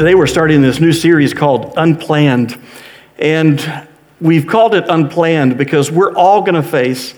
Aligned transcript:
Today 0.00 0.14
we're 0.14 0.26
starting 0.26 0.62
this 0.62 0.80
new 0.80 0.94
series 0.94 1.34
called 1.34 1.74
Unplanned. 1.76 2.58
And 3.18 3.86
we've 4.18 4.46
called 4.46 4.74
it 4.74 4.86
Unplanned 4.88 5.58
because 5.58 5.90
we're 5.92 6.14
all 6.14 6.40
going 6.40 6.54
to 6.54 6.62
face 6.62 7.12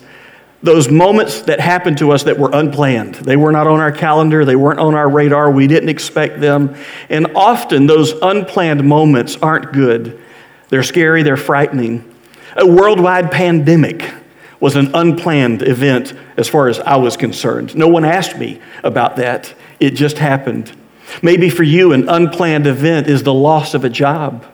those 0.65 0.89
moments 0.89 1.43
that 1.43 1.61
happen 1.61 1.95
to 1.95 2.11
us 2.11 2.25
that 2.25 2.37
were 2.37 2.51
unplanned. 2.53 3.15
They 3.15 3.37
were 3.37 3.53
not 3.53 3.69
on 3.69 3.79
our 3.79 3.93
calendar, 3.93 4.45
they 4.45 4.57
weren't 4.57 4.81
on 4.81 4.97
our 4.97 5.09
radar, 5.09 5.49
we 5.49 5.69
didn't 5.69 5.91
expect 5.91 6.41
them. 6.41 6.75
And 7.09 7.29
often 7.37 7.87
those 7.87 8.15
unplanned 8.21 8.83
moments 8.83 9.37
aren't 9.37 9.73
good. 9.73 10.21
They're 10.69 10.83
scary, 10.83 11.23
they're 11.23 11.37
frightening. 11.37 12.13
A 12.57 12.67
worldwide 12.67 13.31
pandemic 13.31 14.13
was 14.59 14.75
an 14.75 14.93
unplanned 14.93 15.63
event 15.63 16.15
as 16.37 16.49
far 16.49 16.67
as 16.67 16.81
I 16.81 16.97
was 16.97 17.17
concerned. 17.17 17.77
No 17.77 17.87
one 17.87 18.05
asked 18.05 18.37
me 18.37 18.61
about 18.83 19.15
that, 19.19 19.55
it 19.79 19.91
just 19.91 20.19
happened. 20.19 20.77
Maybe 21.21 21.51
for 21.51 21.63
you, 21.63 21.93
an 21.93 22.09
unplanned 22.09 22.67
event 22.67 23.09
is 23.09 23.23
the 23.23 23.35
loss 23.35 23.75
of 23.75 23.85
a 23.85 23.91
job, 23.91 24.47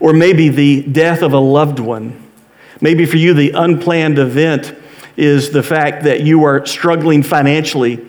or 0.00 0.12
maybe 0.12 0.48
the 0.48 0.82
death 0.82 1.22
of 1.22 1.32
a 1.32 1.38
loved 1.38 1.78
one. 1.78 2.22
Maybe 2.80 3.06
for 3.06 3.16
you, 3.16 3.34
the 3.34 3.52
unplanned 3.52 4.18
event 4.18 4.74
is 5.16 5.50
the 5.50 5.62
fact 5.62 6.04
that 6.04 6.20
you 6.20 6.44
are 6.44 6.66
struggling 6.66 7.22
financially 7.22 8.04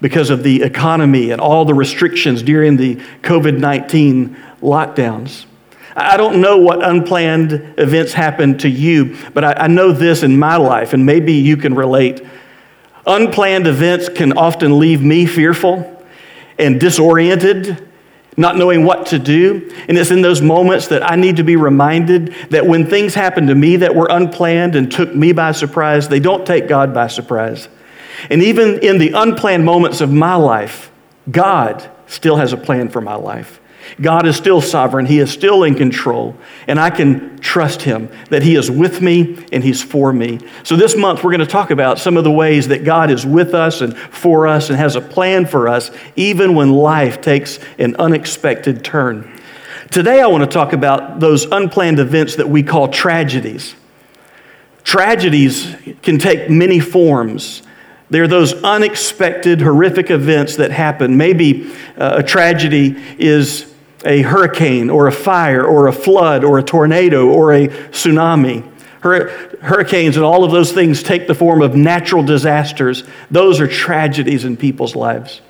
because 0.00 0.30
of 0.30 0.42
the 0.42 0.62
economy 0.62 1.30
and 1.30 1.40
all 1.40 1.64
the 1.64 1.74
restrictions 1.74 2.42
during 2.42 2.76
the 2.76 2.96
COVID 3.22 3.58
19 3.58 4.36
lockdowns. 4.60 5.46
I 5.94 6.16
don't 6.16 6.40
know 6.40 6.58
what 6.58 6.82
unplanned 6.82 7.74
events 7.78 8.12
happen 8.12 8.58
to 8.58 8.68
you, 8.68 9.16
but 9.34 9.44
I, 9.44 9.66
know 9.66 9.92
this 9.92 10.22
in 10.22 10.38
my 10.38 10.56
life, 10.56 10.94
and 10.94 11.04
maybe 11.04 11.34
you 11.34 11.56
can 11.56 11.74
relate. 11.74 12.22
Unplanned 13.06 13.66
events 13.66 14.08
can 14.08 14.32
often 14.32 14.78
leave 14.78 15.02
me 15.02 15.26
fearful 15.26 16.01
and 16.58 16.80
disoriented, 16.80 17.88
not 18.36 18.56
knowing 18.56 18.84
what 18.84 19.06
to 19.06 19.18
do. 19.18 19.70
And 19.88 19.98
it's 19.98 20.10
in 20.10 20.22
those 20.22 20.40
moments 20.40 20.88
that 20.88 21.08
I 21.08 21.16
need 21.16 21.36
to 21.36 21.44
be 21.44 21.56
reminded 21.56 22.34
that 22.50 22.66
when 22.66 22.86
things 22.86 23.14
happen 23.14 23.46
to 23.48 23.54
me 23.54 23.76
that 23.76 23.94
were 23.94 24.08
unplanned 24.10 24.74
and 24.74 24.90
took 24.90 25.14
me 25.14 25.32
by 25.32 25.52
surprise, 25.52 26.08
they 26.08 26.20
don't 26.20 26.46
take 26.46 26.68
God 26.68 26.94
by 26.94 27.08
surprise. 27.08 27.68
And 28.30 28.42
even 28.42 28.78
in 28.80 28.98
the 28.98 29.12
unplanned 29.12 29.64
moments 29.64 30.00
of 30.00 30.10
my 30.12 30.34
life, 30.34 30.90
God 31.30 31.90
still 32.06 32.36
has 32.36 32.52
a 32.52 32.56
plan 32.56 32.88
for 32.88 33.00
my 33.00 33.14
life. 33.14 33.60
God 34.00 34.26
is 34.26 34.36
still 34.36 34.60
sovereign. 34.60 35.06
He 35.06 35.18
is 35.18 35.30
still 35.30 35.64
in 35.64 35.74
control. 35.74 36.36
And 36.66 36.78
I 36.78 36.90
can 36.90 37.38
trust 37.38 37.82
Him 37.82 38.08
that 38.30 38.42
He 38.42 38.56
is 38.56 38.70
with 38.70 39.00
me 39.00 39.44
and 39.52 39.62
He's 39.62 39.82
for 39.82 40.12
me. 40.12 40.40
So, 40.62 40.76
this 40.76 40.96
month, 40.96 41.22
we're 41.22 41.30
going 41.32 41.40
to 41.40 41.46
talk 41.46 41.70
about 41.70 41.98
some 41.98 42.16
of 42.16 42.24
the 42.24 42.30
ways 42.30 42.68
that 42.68 42.84
God 42.84 43.10
is 43.10 43.26
with 43.26 43.54
us 43.54 43.80
and 43.80 43.96
for 43.96 44.46
us 44.46 44.70
and 44.70 44.78
has 44.78 44.96
a 44.96 45.00
plan 45.00 45.46
for 45.46 45.68
us, 45.68 45.90
even 46.16 46.54
when 46.54 46.72
life 46.72 47.20
takes 47.20 47.58
an 47.78 47.96
unexpected 47.96 48.84
turn. 48.84 49.40
Today, 49.90 50.20
I 50.20 50.26
want 50.26 50.42
to 50.42 50.50
talk 50.50 50.72
about 50.72 51.20
those 51.20 51.44
unplanned 51.44 51.98
events 51.98 52.36
that 52.36 52.48
we 52.48 52.62
call 52.62 52.88
tragedies. 52.88 53.74
Tragedies 54.84 55.76
can 56.02 56.18
take 56.18 56.48
many 56.50 56.80
forms. 56.80 57.62
They're 58.10 58.28
those 58.28 58.52
unexpected, 58.62 59.60
horrific 59.62 60.10
events 60.10 60.56
that 60.56 60.70
happen. 60.70 61.16
Maybe 61.16 61.72
uh, 61.96 62.16
a 62.18 62.22
tragedy 62.22 62.96
is 63.18 63.71
a 64.04 64.22
hurricane 64.22 64.90
or 64.90 65.06
a 65.06 65.12
fire 65.12 65.64
or 65.64 65.86
a 65.86 65.92
flood 65.92 66.44
or 66.44 66.58
a 66.58 66.62
tornado 66.62 67.28
or 67.28 67.52
a 67.52 67.68
tsunami. 67.68 68.68
Hurricanes 69.00 70.16
and 70.16 70.24
all 70.24 70.44
of 70.44 70.52
those 70.52 70.70
things 70.72 71.02
take 71.02 71.26
the 71.26 71.34
form 71.34 71.60
of 71.60 71.74
natural 71.74 72.22
disasters. 72.22 73.02
Those 73.30 73.60
are 73.60 73.66
tragedies 73.66 74.44
in 74.44 74.56
people's 74.56 74.94
lives. 74.94 75.40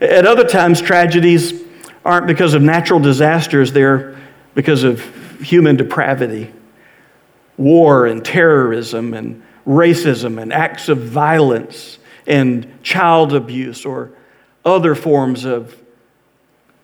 At 0.00 0.26
other 0.26 0.44
times, 0.44 0.80
tragedies 0.80 1.62
aren't 2.04 2.26
because 2.26 2.54
of 2.54 2.62
natural 2.62 2.98
disasters, 2.98 3.72
they're 3.72 4.18
because 4.54 4.82
of 4.82 5.04
human 5.40 5.76
depravity. 5.76 6.52
War 7.56 8.06
and 8.06 8.24
terrorism 8.24 9.14
and 9.14 9.42
racism 9.66 10.40
and 10.40 10.52
acts 10.52 10.88
of 10.88 10.98
violence 10.98 11.98
and 12.26 12.82
child 12.82 13.34
abuse 13.34 13.84
or 13.84 14.10
other 14.64 14.94
forms 14.94 15.44
of 15.44 15.76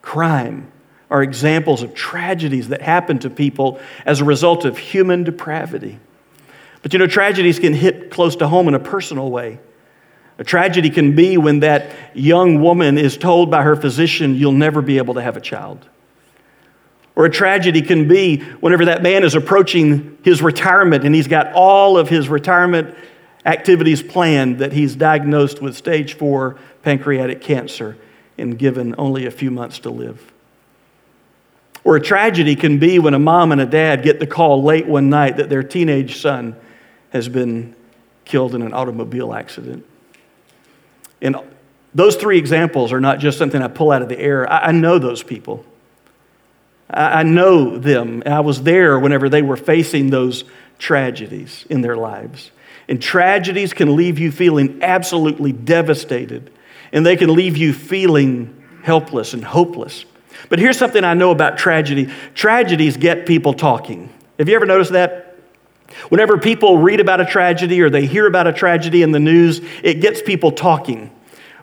crime 0.02 0.70
are 1.10 1.22
examples 1.22 1.82
of 1.82 1.94
tragedies 1.94 2.68
that 2.68 2.82
happen 2.82 3.18
to 3.20 3.30
people 3.30 3.80
as 4.04 4.20
a 4.20 4.24
result 4.24 4.64
of 4.64 4.76
human 4.76 5.24
depravity. 5.24 5.98
But 6.82 6.92
you 6.92 6.98
know, 6.98 7.06
tragedies 7.06 7.58
can 7.58 7.72
hit 7.72 8.10
close 8.10 8.36
to 8.36 8.48
home 8.48 8.68
in 8.68 8.74
a 8.74 8.80
personal 8.80 9.30
way. 9.30 9.58
A 10.38 10.44
tragedy 10.44 10.90
can 10.90 11.14
be 11.14 11.36
when 11.36 11.60
that 11.60 11.94
young 12.14 12.60
woman 12.60 12.98
is 12.98 13.16
told 13.16 13.50
by 13.50 13.62
her 13.62 13.74
physician, 13.74 14.34
You'll 14.34 14.52
never 14.52 14.82
be 14.82 14.98
able 14.98 15.14
to 15.14 15.22
have 15.22 15.36
a 15.36 15.40
child. 15.40 15.88
Or 17.14 17.24
a 17.24 17.30
tragedy 17.30 17.80
can 17.80 18.06
be 18.06 18.40
whenever 18.60 18.84
that 18.86 19.02
man 19.02 19.24
is 19.24 19.34
approaching 19.34 20.18
his 20.22 20.42
retirement 20.42 21.04
and 21.04 21.14
he's 21.14 21.28
got 21.28 21.52
all 21.54 21.96
of 21.96 22.10
his 22.10 22.28
retirement 22.28 22.94
activities 23.46 24.02
planned 24.02 24.58
that 24.58 24.72
he's 24.72 24.94
diagnosed 24.94 25.62
with 25.62 25.76
stage 25.76 26.14
four 26.14 26.58
pancreatic 26.82 27.40
cancer 27.40 27.96
and 28.36 28.58
given 28.58 28.94
only 28.98 29.24
a 29.24 29.30
few 29.30 29.50
months 29.50 29.78
to 29.78 29.90
live. 29.90 30.32
Or 31.86 31.94
a 31.94 32.00
tragedy 32.00 32.56
can 32.56 32.80
be 32.80 32.98
when 32.98 33.14
a 33.14 33.18
mom 33.20 33.52
and 33.52 33.60
a 33.60 33.64
dad 33.64 34.02
get 34.02 34.18
the 34.18 34.26
call 34.26 34.60
late 34.60 34.88
one 34.88 35.08
night 35.08 35.36
that 35.36 35.48
their 35.48 35.62
teenage 35.62 36.16
son 36.16 36.56
has 37.10 37.28
been 37.28 37.76
killed 38.24 38.56
in 38.56 38.62
an 38.62 38.74
automobile 38.74 39.32
accident. 39.32 39.86
And 41.22 41.36
those 41.94 42.16
three 42.16 42.38
examples 42.38 42.92
are 42.92 43.00
not 43.00 43.20
just 43.20 43.38
something 43.38 43.62
I 43.62 43.68
pull 43.68 43.92
out 43.92 44.02
of 44.02 44.08
the 44.08 44.18
air. 44.18 44.50
I, 44.52 44.72
know 44.72 44.98
those 44.98 45.22
people. 45.22 45.64
I, 46.90 47.22
know 47.22 47.78
them. 47.78 48.24
I 48.26 48.40
was 48.40 48.64
there 48.64 48.98
whenever 48.98 49.28
they 49.28 49.42
were 49.42 49.56
facing 49.56 50.10
those 50.10 50.42
tragedies 50.80 51.66
in 51.70 51.82
their 51.82 51.96
lives. 51.96 52.50
And 52.88 53.00
tragedies 53.00 53.72
can 53.72 53.94
leave 53.94 54.18
you 54.18 54.32
feeling 54.32 54.82
absolutely 54.82 55.52
devastated, 55.52 56.50
and 56.92 57.06
they 57.06 57.14
can 57.14 57.32
leave 57.32 57.56
you 57.56 57.72
feeling 57.72 58.60
helpless 58.82 59.34
and 59.34 59.44
hopeless. 59.44 60.04
But 60.48 60.58
here's 60.58 60.78
something 60.78 61.04
I 61.04 61.14
know 61.14 61.30
about 61.30 61.58
tragedy 61.58 62.12
tragedies 62.34 62.96
get 62.96 63.26
people 63.26 63.52
talking. 63.52 64.12
Have 64.38 64.48
you 64.48 64.56
ever 64.56 64.66
noticed 64.66 64.92
that? 64.92 65.36
Whenever 66.08 66.36
people 66.38 66.78
read 66.78 67.00
about 67.00 67.20
a 67.20 67.24
tragedy 67.24 67.80
or 67.80 67.90
they 67.90 68.06
hear 68.06 68.26
about 68.26 68.46
a 68.46 68.52
tragedy 68.52 69.02
in 69.02 69.12
the 69.12 69.20
news, 69.20 69.60
it 69.82 70.00
gets 70.00 70.20
people 70.20 70.52
talking. 70.52 71.10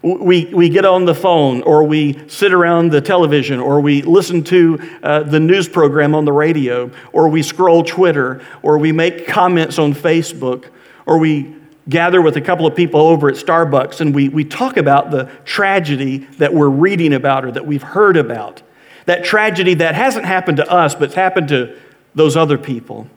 We, 0.02 0.46
we 0.46 0.68
get 0.68 0.84
on 0.84 1.06
the 1.06 1.16
phone 1.16 1.62
or 1.62 1.86
we 1.86 2.28
sit 2.28 2.52
around 2.52 2.92
the 2.92 3.00
television 3.00 3.62
or 3.62 3.80
we 3.80 4.02
listen 4.02 4.44
to 4.46 4.80
uh, 5.02 5.24
the 5.24 5.40
news 5.40 5.70
program 5.70 6.14
on 6.14 6.26
the 6.26 6.34
radio 6.34 6.92
or 7.14 7.30
we 7.30 7.42
scroll 7.42 7.84
Twitter 7.84 8.44
or 8.64 8.78
we 8.80 8.92
make 8.92 9.28
comments 9.28 9.80
on 9.80 9.94
Facebook 9.94 10.66
or 11.06 11.20
we 11.20 11.56
gather 11.88 12.22
with 12.22 12.36
a 12.36 12.42
couple 12.42 12.66
of 12.66 12.76
people 12.76 13.00
over 13.00 13.30
at 13.30 13.36
Starbucks 13.36 14.02
and 14.02 14.14
we, 14.14 14.28
we 14.28 14.44
talk 14.44 14.76
about 14.76 15.10
the 15.10 15.30
tragedy 15.46 16.20
that 16.38 16.54
we're 16.54 16.70
reading 16.70 17.14
about 17.14 17.46
or 17.46 17.52
that 17.52 17.66
we've 17.66 17.84
heard 17.84 18.18
about. 18.18 18.62
That 19.06 19.24
tragedy 19.24 19.76
that 19.76 19.96
hasn't 19.96 20.26
happened 20.26 20.58
to 20.58 20.72
us, 20.72 20.96
but 20.96 21.06
it's 21.06 21.16
happened 21.16 21.50
to 21.50 21.78
those 22.16 22.38
other 22.38 22.58
people. 22.58 23.08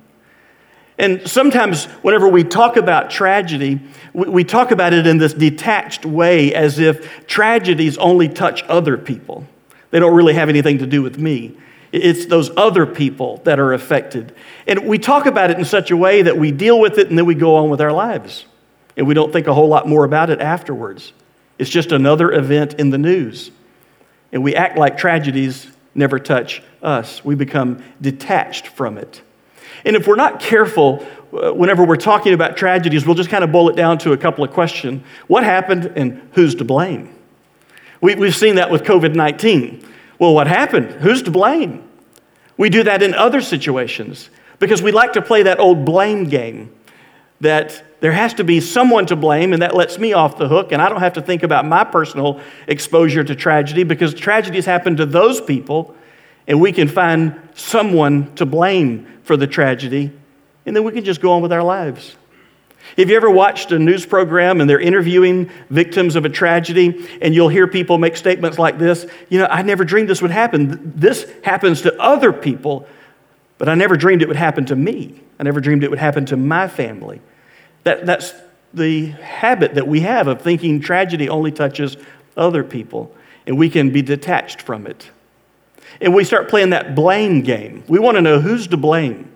And 0.98 1.28
sometimes, 1.28 1.84
whenever 2.02 2.26
we 2.26 2.42
talk 2.42 2.76
about 2.76 3.10
tragedy, 3.10 3.80
we, 4.14 4.28
we 4.28 4.44
talk 4.44 4.70
about 4.70 4.94
it 4.94 5.06
in 5.06 5.18
this 5.18 5.34
detached 5.34 6.06
way 6.06 6.54
as 6.54 6.78
if 6.78 7.26
tragedies 7.26 7.98
only 7.98 8.28
touch 8.28 8.62
other 8.64 8.96
people. 8.96 9.46
They 9.90 10.00
don't 10.00 10.14
really 10.14 10.34
have 10.34 10.48
anything 10.48 10.78
to 10.78 10.86
do 10.86 11.02
with 11.02 11.18
me. 11.18 11.56
It's 11.92 12.26
those 12.26 12.50
other 12.56 12.86
people 12.86 13.38
that 13.44 13.60
are 13.60 13.72
affected. 13.72 14.34
And 14.66 14.86
we 14.86 14.98
talk 14.98 15.26
about 15.26 15.50
it 15.50 15.58
in 15.58 15.64
such 15.64 15.90
a 15.90 15.96
way 15.96 16.22
that 16.22 16.36
we 16.36 16.50
deal 16.50 16.80
with 16.80 16.98
it 16.98 17.08
and 17.08 17.16
then 17.16 17.26
we 17.26 17.34
go 17.34 17.56
on 17.56 17.70
with 17.70 17.80
our 17.80 17.92
lives 17.92 18.44
and 18.96 19.06
we 19.06 19.14
don't 19.14 19.32
think 19.32 19.46
a 19.46 19.54
whole 19.54 19.68
lot 19.68 19.86
more 19.86 20.04
about 20.04 20.30
it 20.30 20.40
afterwards. 20.40 21.12
It's 21.58 21.70
just 21.70 21.92
another 21.92 22.32
event 22.32 22.74
in 22.74 22.90
the 22.90 22.98
news. 22.98 23.50
And 24.32 24.42
we 24.42 24.54
act 24.54 24.76
like 24.76 24.98
tragedies 24.98 25.66
never 25.96 26.18
touch 26.18 26.62
us. 26.82 27.24
We 27.24 27.34
become 27.34 27.82
detached 28.00 28.68
from 28.68 28.98
it. 28.98 29.22
And 29.84 29.96
if 29.96 30.06
we're 30.06 30.16
not 30.16 30.40
careful, 30.40 31.06
uh, 31.32 31.52
whenever 31.52 31.84
we're 31.84 31.96
talking 31.96 32.32
about 32.32 32.56
tragedies, 32.56 33.06
we'll 33.06 33.14
just 33.14 33.30
kind 33.30 33.44
of 33.44 33.52
boil 33.52 33.68
it 33.68 33.76
down 33.76 33.98
to 33.98 34.12
a 34.12 34.16
couple 34.16 34.44
of 34.44 34.50
questions 34.50 35.02
What 35.26 35.44
happened 35.44 35.92
and 35.96 36.28
who's 36.32 36.54
to 36.56 36.64
blame? 36.64 37.14
We, 38.00 38.14
we've 38.14 38.36
seen 38.36 38.56
that 38.56 38.70
with 38.70 38.82
COVID 38.82 39.14
19. 39.14 39.86
Well, 40.18 40.34
what 40.34 40.46
happened? 40.46 40.90
Who's 40.92 41.22
to 41.22 41.30
blame? 41.30 41.86
We 42.56 42.70
do 42.70 42.82
that 42.84 43.02
in 43.02 43.14
other 43.14 43.40
situations 43.40 44.30
because 44.58 44.82
we 44.82 44.92
like 44.92 45.12
to 45.14 45.22
play 45.22 45.42
that 45.42 45.60
old 45.60 45.84
blame 45.84 46.24
game 46.24 46.72
that 47.40 47.82
there 48.00 48.12
has 48.12 48.34
to 48.34 48.44
be 48.44 48.60
someone 48.60 49.06
to 49.06 49.16
blame, 49.16 49.52
and 49.52 49.62
that 49.62 49.74
lets 49.74 49.98
me 49.98 50.12
off 50.12 50.38
the 50.38 50.48
hook, 50.48 50.72
and 50.72 50.82
I 50.82 50.88
don't 50.88 51.00
have 51.00 51.14
to 51.14 51.22
think 51.22 51.42
about 51.42 51.64
my 51.64 51.84
personal 51.84 52.40
exposure 52.66 53.24
to 53.24 53.34
tragedy 53.34 53.84
because 53.84 54.14
tragedies 54.14 54.66
happen 54.66 54.96
to 54.96 55.06
those 55.06 55.40
people, 55.40 55.94
and 56.46 56.60
we 56.60 56.72
can 56.72 56.88
find 56.88 57.40
someone 57.54 58.34
to 58.36 58.46
blame 58.46 59.20
for 59.22 59.36
the 59.36 59.46
tragedy, 59.46 60.12
and 60.66 60.76
then 60.76 60.84
we 60.84 60.92
can 60.92 61.04
just 61.04 61.20
go 61.20 61.32
on 61.32 61.42
with 61.42 61.52
our 61.52 61.62
lives. 61.62 62.16
Have 62.96 63.10
you 63.10 63.16
ever 63.16 63.30
watched 63.30 63.72
a 63.72 63.78
news 63.78 64.06
program 64.06 64.60
and 64.60 64.70
they're 64.70 64.80
interviewing 64.80 65.50
victims 65.70 66.16
of 66.16 66.24
a 66.24 66.28
tragedy 66.28 67.06
and 67.20 67.34
you'll 67.34 67.48
hear 67.48 67.66
people 67.66 67.98
make 67.98 68.16
statements 68.16 68.58
like 68.58 68.78
this? 68.78 69.06
You 69.28 69.40
know, 69.40 69.46
I 69.46 69.62
never 69.62 69.84
dreamed 69.84 70.08
this 70.08 70.22
would 70.22 70.30
happen. 70.30 70.92
This 70.94 71.30
happens 71.42 71.82
to 71.82 72.00
other 72.00 72.32
people, 72.32 72.86
but 73.58 73.68
I 73.68 73.74
never 73.74 73.96
dreamed 73.96 74.22
it 74.22 74.28
would 74.28 74.36
happen 74.36 74.64
to 74.66 74.76
me. 74.76 75.20
I 75.38 75.42
never 75.42 75.60
dreamed 75.60 75.84
it 75.84 75.90
would 75.90 75.98
happen 75.98 76.26
to 76.26 76.36
my 76.36 76.68
family. 76.68 77.20
That, 77.84 78.06
that's 78.06 78.34
the 78.74 79.06
habit 79.06 79.74
that 79.74 79.86
we 79.86 80.00
have 80.00 80.26
of 80.26 80.42
thinking 80.42 80.80
tragedy 80.80 81.28
only 81.28 81.52
touches 81.52 81.96
other 82.36 82.64
people 82.64 83.14
and 83.46 83.56
we 83.56 83.70
can 83.70 83.90
be 83.90 84.02
detached 84.02 84.60
from 84.60 84.86
it. 84.86 85.10
And 86.00 86.14
we 86.14 86.24
start 86.24 86.48
playing 86.48 86.70
that 86.70 86.94
blame 86.94 87.42
game. 87.42 87.84
We 87.88 87.98
want 87.98 88.16
to 88.16 88.20
know 88.20 88.40
who's 88.40 88.66
to 88.68 88.76
blame. 88.76 89.32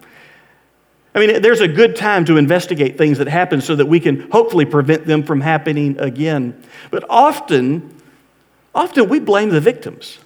I 1.14 1.18
mean, 1.18 1.42
there's 1.42 1.60
a 1.60 1.68
good 1.68 1.96
time 1.96 2.24
to 2.26 2.36
investigate 2.36 2.98
things 2.98 3.18
that 3.18 3.28
happen 3.28 3.60
so 3.60 3.74
that 3.76 3.86
we 3.86 3.98
can 3.98 4.30
hopefully 4.30 4.64
prevent 4.64 5.06
them 5.06 5.22
from 5.22 5.40
happening 5.40 5.98
again. 5.98 6.62
But 6.90 7.04
often, 7.08 7.96
often 8.74 9.08
we 9.08 9.18
blame 9.18 9.50
the 9.50 9.60
victims. 9.60 10.18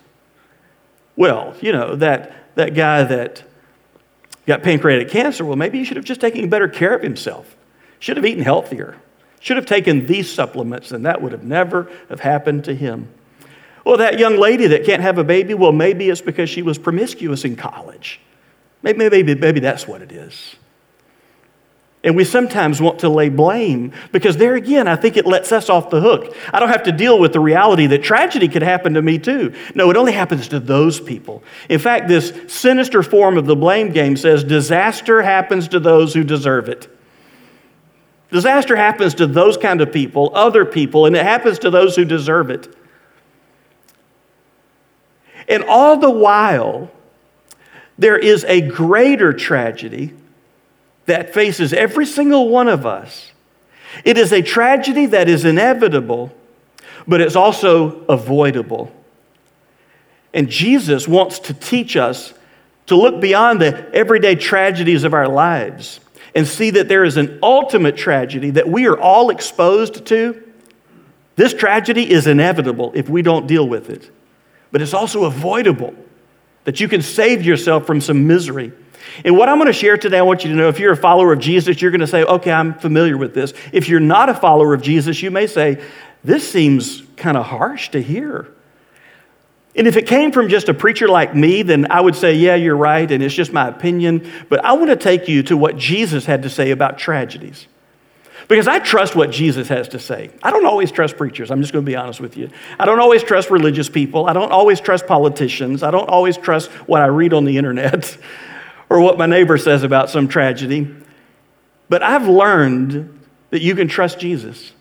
Well, 1.17 1.55
you 1.61 1.73
know, 1.73 1.95
that, 1.97 2.55
that 2.57 2.75
guy 2.75 3.05
that 3.05 3.45
got 4.47 4.63
pancreatic 4.63 5.09
cancer, 5.09 5.45
well, 5.45 5.57
maybe 5.57 5.79
he 5.79 5.85
should 5.85 5.97
have 5.97 6.05
just 6.05 6.21
taken 6.21 6.49
better 6.49 6.69
care 6.69 6.95
of 6.95 7.03
himself. 7.03 7.57
Should 7.99 8.17
have 8.17 8.27
eaten 8.27 8.43
healthier. 8.43 8.97
Should 9.41 9.57
have 9.57 9.67
taken 9.67 10.07
these 10.07 10.31
supplements, 10.31 10.93
and 10.93 11.07
that 11.07 11.21
would 11.23 11.33
have 11.33 11.45
never 11.45 11.91
have 12.09 12.21
happened 12.21 12.65
to 12.65 12.75
him. 12.75 13.09
Well, 13.85 13.99
that 13.99 14.19
young 14.19 14.37
lady 14.37 14.67
that 14.69 14.85
can't 14.85 15.03
have 15.03 15.19
a 15.19 15.25
baby, 15.25 15.55
well, 15.55 15.73
maybe 15.73 16.09
it's 16.09 16.23
because 16.23 16.49
she 16.49 16.63
was 16.63 16.79
promiscuous 16.79 17.45
in 17.45 17.57
college. 17.57 18.21
Maybe, 18.83 19.09
maybe, 19.09 19.35
maybe 19.35 19.61
that's 19.61 19.87
what 19.87 20.03
it 20.03 20.13
is. 20.13 20.57
And 22.05 22.15
we 22.15 22.25
sometimes 22.25 22.83
want 22.83 22.99
to 22.99 23.09
lay 23.09 23.31
blame 23.31 23.93
because 24.13 24.37
there 24.37 24.55
again, 24.55 24.87
I 24.87 24.95
think 24.95 25.17
it 25.17 25.27
lets 25.27 25.51
us 25.53 25.71
off 25.71 25.89
the 25.89 26.03
hook. 26.03 26.37
I 26.53 26.61
don't 26.61 26.69
have 26.69 26.83
to 26.83 26.93
deal 26.93 27.19
with 27.19 27.33
the 27.33 27.41
reality 27.41 27.87
that 27.87 28.03
tragedy 28.03 28.47
could 28.47 28.63
happen 28.63 28.93
to 28.95 29.03
me 29.03 29.19
too. 29.19 29.55
No, 29.75 29.91
it 29.91 29.97
only 29.97 30.13
happens 30.13 30.49
to 30.49 30.61
those 30.61 31.01
people. 31.01 31.43
In 31.71 31.79
fact, 31.79 32.07
this 32.07 32.35
sinister 32.47 33.03
form 33.03 33.39
of 33.39 33.47
the 33.47 33.57
blame 33.57 33.91
game 33.91 34.19
says 34.19 34.45
disaster 34.45 35.23
happens 35.23 35.69
to 35.69 35.81
those 35.81 36.13
who 36.13 36.25
deserve 36.25 36.69
it. 36.69 36.95
Disaster 38.31 38.77
happens 38.77 39.15
to 39.15 39.27
those 39.27 39.57
kind 39.57 39.81
of 39.81 39.91
people, 39.91 40.31
other 40.35 40.67
people, 40.67 41.07
and 41.07 41.17
it 41.17 41.25
happens 41.25 41.59
to 41.61 41.71
those 41.71 41.97
who 41.97 42.05
deserve 42.05 42.51
it. 42.51 42.77
And 45.49 45.65
all 45.65 45.97
the 45.97 46.11
while, 46.11 46.91
there 47.97 48.19
is 48.19 48.45
a 48.45 48.61
greater 48.61 49.33
tragedy 49.33 50.13
that 51.07 51.35
faces 51.35 51.73
every 51.73 52.07
single 52.07 52.49
one 52.49 52.69
of 52.69 52.87
us. 52.87 53.33
It 54.05 54.19
is 54.19 54.33
a 54.33 54.43
tragedy 54.43 55.07
that 55.07 55.29
is 55.29 55.45
inevitable, 55.45 56.33
but 57.07 57.21
it's 57.21 57.37
also 57.37 58.05
avoidable. 58.07 58.93
And 60.33 60.49
Jesus 60.49 61.07
wants 61.07 61.39
to 61.41 61.55
teach 61.55 61.97
us 61.97 62.35
to 62.87 62.97
look 62.97 63.21
beyond 63.21 63.61
the 63.61 63.89
everyday 63.95 64.35
tragedies 64.35 65.05
of 65.05 65.15
our 65.15 65.29
lives 65.29 66.01
and 66.35 66.47
see 66.47 66.71
that 66.71 66.89
there 66.89 67.05
is 67.05 67.17
an 67.17 67.39
ultimate 67.43 67.97
tragedy 67.97 68.51
that 68.51 68.69
we 68.69 68.87
are 68.87 68.99
all 68.99 69.31
exposed 69.31 70.07
to. 70.07 70.43
This 71.37 71.55
tragedy 71.55 72.11
is 72.11 72.27
inevitable 72.27 72.93
if 72.95 73.09
we 73.09 73.23
don't 73.23 73.47
deal 73.47 73.67
with 73.69 73.91
it, 73.91 74.11
but 74.73 74.83
it's 74.83 74.95
also 74.95 75.25
avoidable, 75.25 75.95
that 76.65 76.81
you 76.81 76.89
can 76.89 77.03
save 77.03 77.45
yourself 77.45 77.87
from 77.87 78.01
some 78.01 78.27
misery 78.27 78.73
and 79.25 79.37
what 79.37 79.49
I'm 79.49 79.57
going 79.57 79.67
to 79.67 79.73
share 79.73 79.97
today, 79.97 80.19
I 80.19 80.23
want 80.23 80.45
you 80.45 80.51
to 80.51 80.57
know 80.57 80.69
if 80.69 80.79
you're 80.79 80.93
a 80.93 80.97
follower 80.97 81.33
of 81.33 81.39
Jesus, 81.39 81.81
you're 81.81 81.91
going 81.91 82.01
to 82.01 82.07
say, 82.07 82.25
okay, 82.25 82.53
I'm 82.53 82.75
familiar 82.75 83.17
with 83.17 83.35
this. 83.35 83.53
If 83.73 83.89
you're 83.89 84.01
not 84.01 84.29
a 84.29 84.35
follower 84.35 84.75
of 84.75 84.83
Jesus, 84.83 85.23
you 85.23 85.31
may 85.31 85.47
say, 85.47 85.83
this 86.23 86.49
seems 86.51 87.03
kind 87.17 87.37
of 87.37 87.47
harsh 87.47 87.91
to 87.91 88.03
hear. 88.03 88.49
And 89.77 89.89
if 89.89 89.97
it 89.97 90.07
came 90.07 90.31
from 90.31 90.49
just 90.49 90.69
a 90.69 90.75
preacher 90.75 91.09
like 91.09 91.35
me, 91.35 91.63
then 91.63 91.91
I 91.91 92.01
would 92.01 92.15
say, 92.15 92.35
yeah, 92.35 92.55
you're 92.55 92.77
right, 92.77 93.11
and 93.11 93.23
it's 93.23 93.35
just 93.35 93.53
my 93.53 93.69
opinion. 93.69 94.31
But 94.49 94.65
I 94.65 94.73
want 94.75 94.91
to 94.91 94.97
take 94.97 95.29
you 95.29 95.43
to 95.45 95.57
what 95.57 95.77
Jesus 95.77 96.25
had 96.25 96.43
to 96.45 96.51
say 96.51 96.71
about 96.71 96.99
tragedies. 96.99 97.67
Because 98.47 98.69
I 98.69 98.79
trust 98.79 99.17
what 99.17 99.31
Jesus 99.31 99.69
has 99.69 99.89
to 99.89 99.99
say. 99.99 100.31
I 100.43 100.51
don't 100.51 100.67
always 100.67 100.93
trust 100.93 101.17
preachers. 101.17 101.51
I'm 101.51 101.61
just 101.61 101.73
going 101.73 101.85
to 101.85 101.91
be 101.91 101.97
honest 101.97 102.21
with 102.21 102.37
you. 102.37 102.51
I 102.79 102.85
don't 102.85 103.01
always 103.01 103.23
trust 103.23 103.51
religious 103.51 103.89
people. 103.89 104.27
I 104.27 104.33
don't 104.33 104.53
always 104.53 104.81
trust 104.81 105.07
politicians. 105.07 105.83
I 105.83 105.91
don't 105.91 106.09
always 106.09 106.37
trust 106.37 106.71
what 106.87 107.01
I 107.01 107.07
read 107.07 107.33
on 107.33 107.45
the 107.45 107.57
internet. 107.57 108.17
or 108.89 109.01
what 109.01 109.19
my 109.19 109.27
neighbor 109.27 109.59
says 109.59 109.83
about 109.83 110.11
some 110.11 110.29
tragedy. 110.29 110.95
But 111.89 112.03
I've 112.03 112.29
learned 112.29 113.21
that 113.51 113.63
you 113.63 113.75
can 113.75 113.89
trust 113.89 114.19
Jesus. 114.19 114.73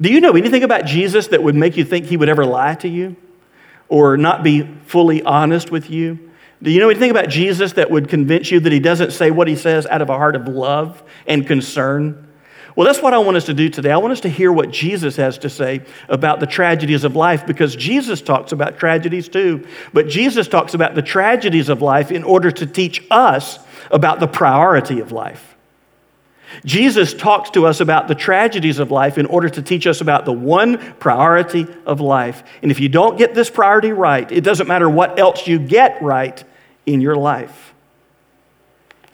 Do 0.00 0.12
you 0.12 0.20
know 0.20 0.32
anything 0.32 0.64
about 0.64 0.84
Jesus 0.84 1.28
that 1.28 1.42
would 1.42 1.54
make 1.54 1.76
you 1.76 1.84
think 1.84 2.06
he 2.06 2.16
would 2.16 2.28
ever 2.28 2.44
lie 2.44 2.74
to 2.76 2.88
you 2.88 3.16
or 3.88 4.16
not 4.16 4.42
be 4.42 4.62
fully 4.86 5.22
honest 5.22 5.70
with 5.70 5.90
you? 5.90 6.30
Do 6.62 6.70
you 6.70 6.80
know 6.80 6.88
anything 6.88 7.10
about 7.10 7.28
Jesus 7.28 7.72
that 7.74 7.90
would 7.90 8.08
convince 8.08 8.50
you 8.50 8.60
that 8.60 8.72
he 8.72 8.80
doesn't 8.80 9.12
say 9.12 9.30
what 9.30 9.48
he 9.48 9.56
says 9.56 9.86
out 9.86 10.00
of 10.00 10.10
a 10.10 10.16
heart 10.16 10.36
of 10.36 10.48
love 10.48 11.02
and 11.26 11.46
concern? 11.46 12.31
Well, 12.74 12.86
that's 12.86 13.02
what 13.02 13.12
I 13.12 13.18
want 13.18 13.36
us 13.36 13.44
to 13.46 13.54
do 13.54 13.68
today. 13.68 13.90
I 13.90 13.98
want 13.98 14.12
us 14.12 14.20
to 14.20 14.28
hear 14.28 14.50
what 14.50 14.70
Jesus 14.70 15.16
has 15.16 15.38
to 15.38 15.50
say 15.50 15.82
about 16.08 16.40
the 16.40 16.46
tragedies 16.46 17.04
of 17.04 17.14
life 17.14 17.46
because 17.46 17.76
Jesus 17.76 18.22
talks 18.22 18.52
about 18.52 18.78
tragedies 18.78 19.28
too. 19.28 19.66
But 19.92 20.08
Jesus 20.08 20.48
talks 20.48 20.72
about 20.72 20.94
the 20.94 21.02
tragedies 21.02 21.68
of 21.68 21.82
life 21.82 22.10
in 22.10 22.24
order 22.24 22.50
to 22.50 22.66
teach 22.66 23.04
us 23.10 23.58
about 23.90 24.20
the 24.20 24.26
priority 24.26 25.00
of 25.00 25.12
life. 25.12 25.54
Jesus 26.64 27.14
talks 27.14 27.50
to 27.50 27.66
us 27.66 27.80
about 27.80 28.08
the 28.08 28.14
tragedies 28.14 28.78
of 28.78 28.90
life 28.90 29.18
in 29.18 29.26
order 29.26 29.48
to 29.48 29.62
teach 29.62 29.86
us 29.86 30.00
about 30.00 30.24
the 30.24 30.32
one 30.32 30.78
priority 30.94 31.66
of 31.86 32.00
life. 32.00 32.42
And 32.62 32.70
if 32.70 32.80
you 32.80 32.88
don't 32.88 33.16
get 33.18 33.34
this 33.34 33.50
priority 33.50 33.92
right, 33.92 34.30
it 34.30 34.42
doesn't 34.42 34.66
matter 34.66 34.88
what 34.88 35.18
else 35.18 35.46
you 35.46 35.58
get 35.58 36.00
right 36.02 36.42
in 36.84 37.00
your 37.00 37.16
life. 37.16 37.71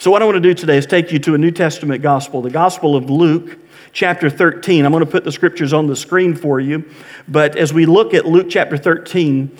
So, 0.00 0.12
what 0.12 0.22
I 0.22 0.26
want 0.26 0.36
to 0.36 0.40
do 0.40 0.54
today 0.54 0.78
is 0.78 0.86
take 0.86 1.10
you 1.10 1.18
to 1.18 1.34
a 1.34 1.38
New 1.38 1.50
Testament 1.50 2.02
gospel, 2.02 2.40
the 2.40 2.50
Gospel 2.50 2.94
of 2.94 3.10
Luke, 3.10 3.58
chapter 3.92 4.30
13. 4.30 4.84
I'm 4.84 4.92
going 4.92 5.04
to 5.04 5.10
put 5.10 5.24
the 5.24 5.32
scriptures 5.32 5.72
on 5.72 5.88
the 5.88 5.96
screen 5.96 6.36
for 6.36 6.60
you. 6.60 6.88
But 7.26 7.56
as 7.56 7.72
we 7.72 7.84
look 7.84 8.14
at 8.14 8.24
Luke 8.24 8.46
chapter 8.48 8.76
13, 8.76 9.50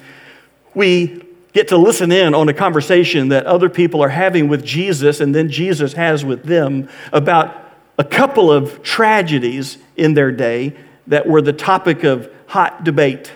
we 0.75 1.25
get 1.52 1.67
to 1.69 1.76
listen 1.76 2.12
in 2.12 2.35
on 2.35 2.49
a 2.49 2.55
conversation 2.55 3.31
that 3.31 3.46
other 3.46 3.69
people 3.69 4.00
are 4.00 4.11
having 4.11 4.46
with 4.46 4.64
Jesus 4.64 5.19
and 5.19 5.35
then 5.35 5.50
Jesus 5.50 5.94
has 5.94 6.25
with 6.25 6.44
them 6.44 6.88
about 7.12 7.56
a 7.99 8.05
couple 8.05 8.52
of 8.52 8.81
tragedies 8.84 9.79
in 9.96 10.14
their 10.14 10.31
day 10.31 10.73
that 11.08 11.26
were 11.26 11.43
the 11.43 11.52
topic 11.52 12.05
of 12.05 12.32
hot 12.46 12.84
debate. 12.84 13.32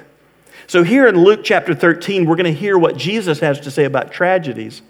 So, 0.69 0.84
here 0.84 1.08
in 1.08 1.16
Luke 1.16 1.40
chapter 1.43 1.75
13, 1.75 2.26
we're 2.26 2.37
going 2.37 2.44
to 2.44 2.60
hear 2.60 2.78
what 2.78 2.96
Jesus 2.96 3.40
has 3.40 3.58
to 3.58 3.72
say 3.72 3.87
about 3.87 4.12
tragedies 4.12 4.82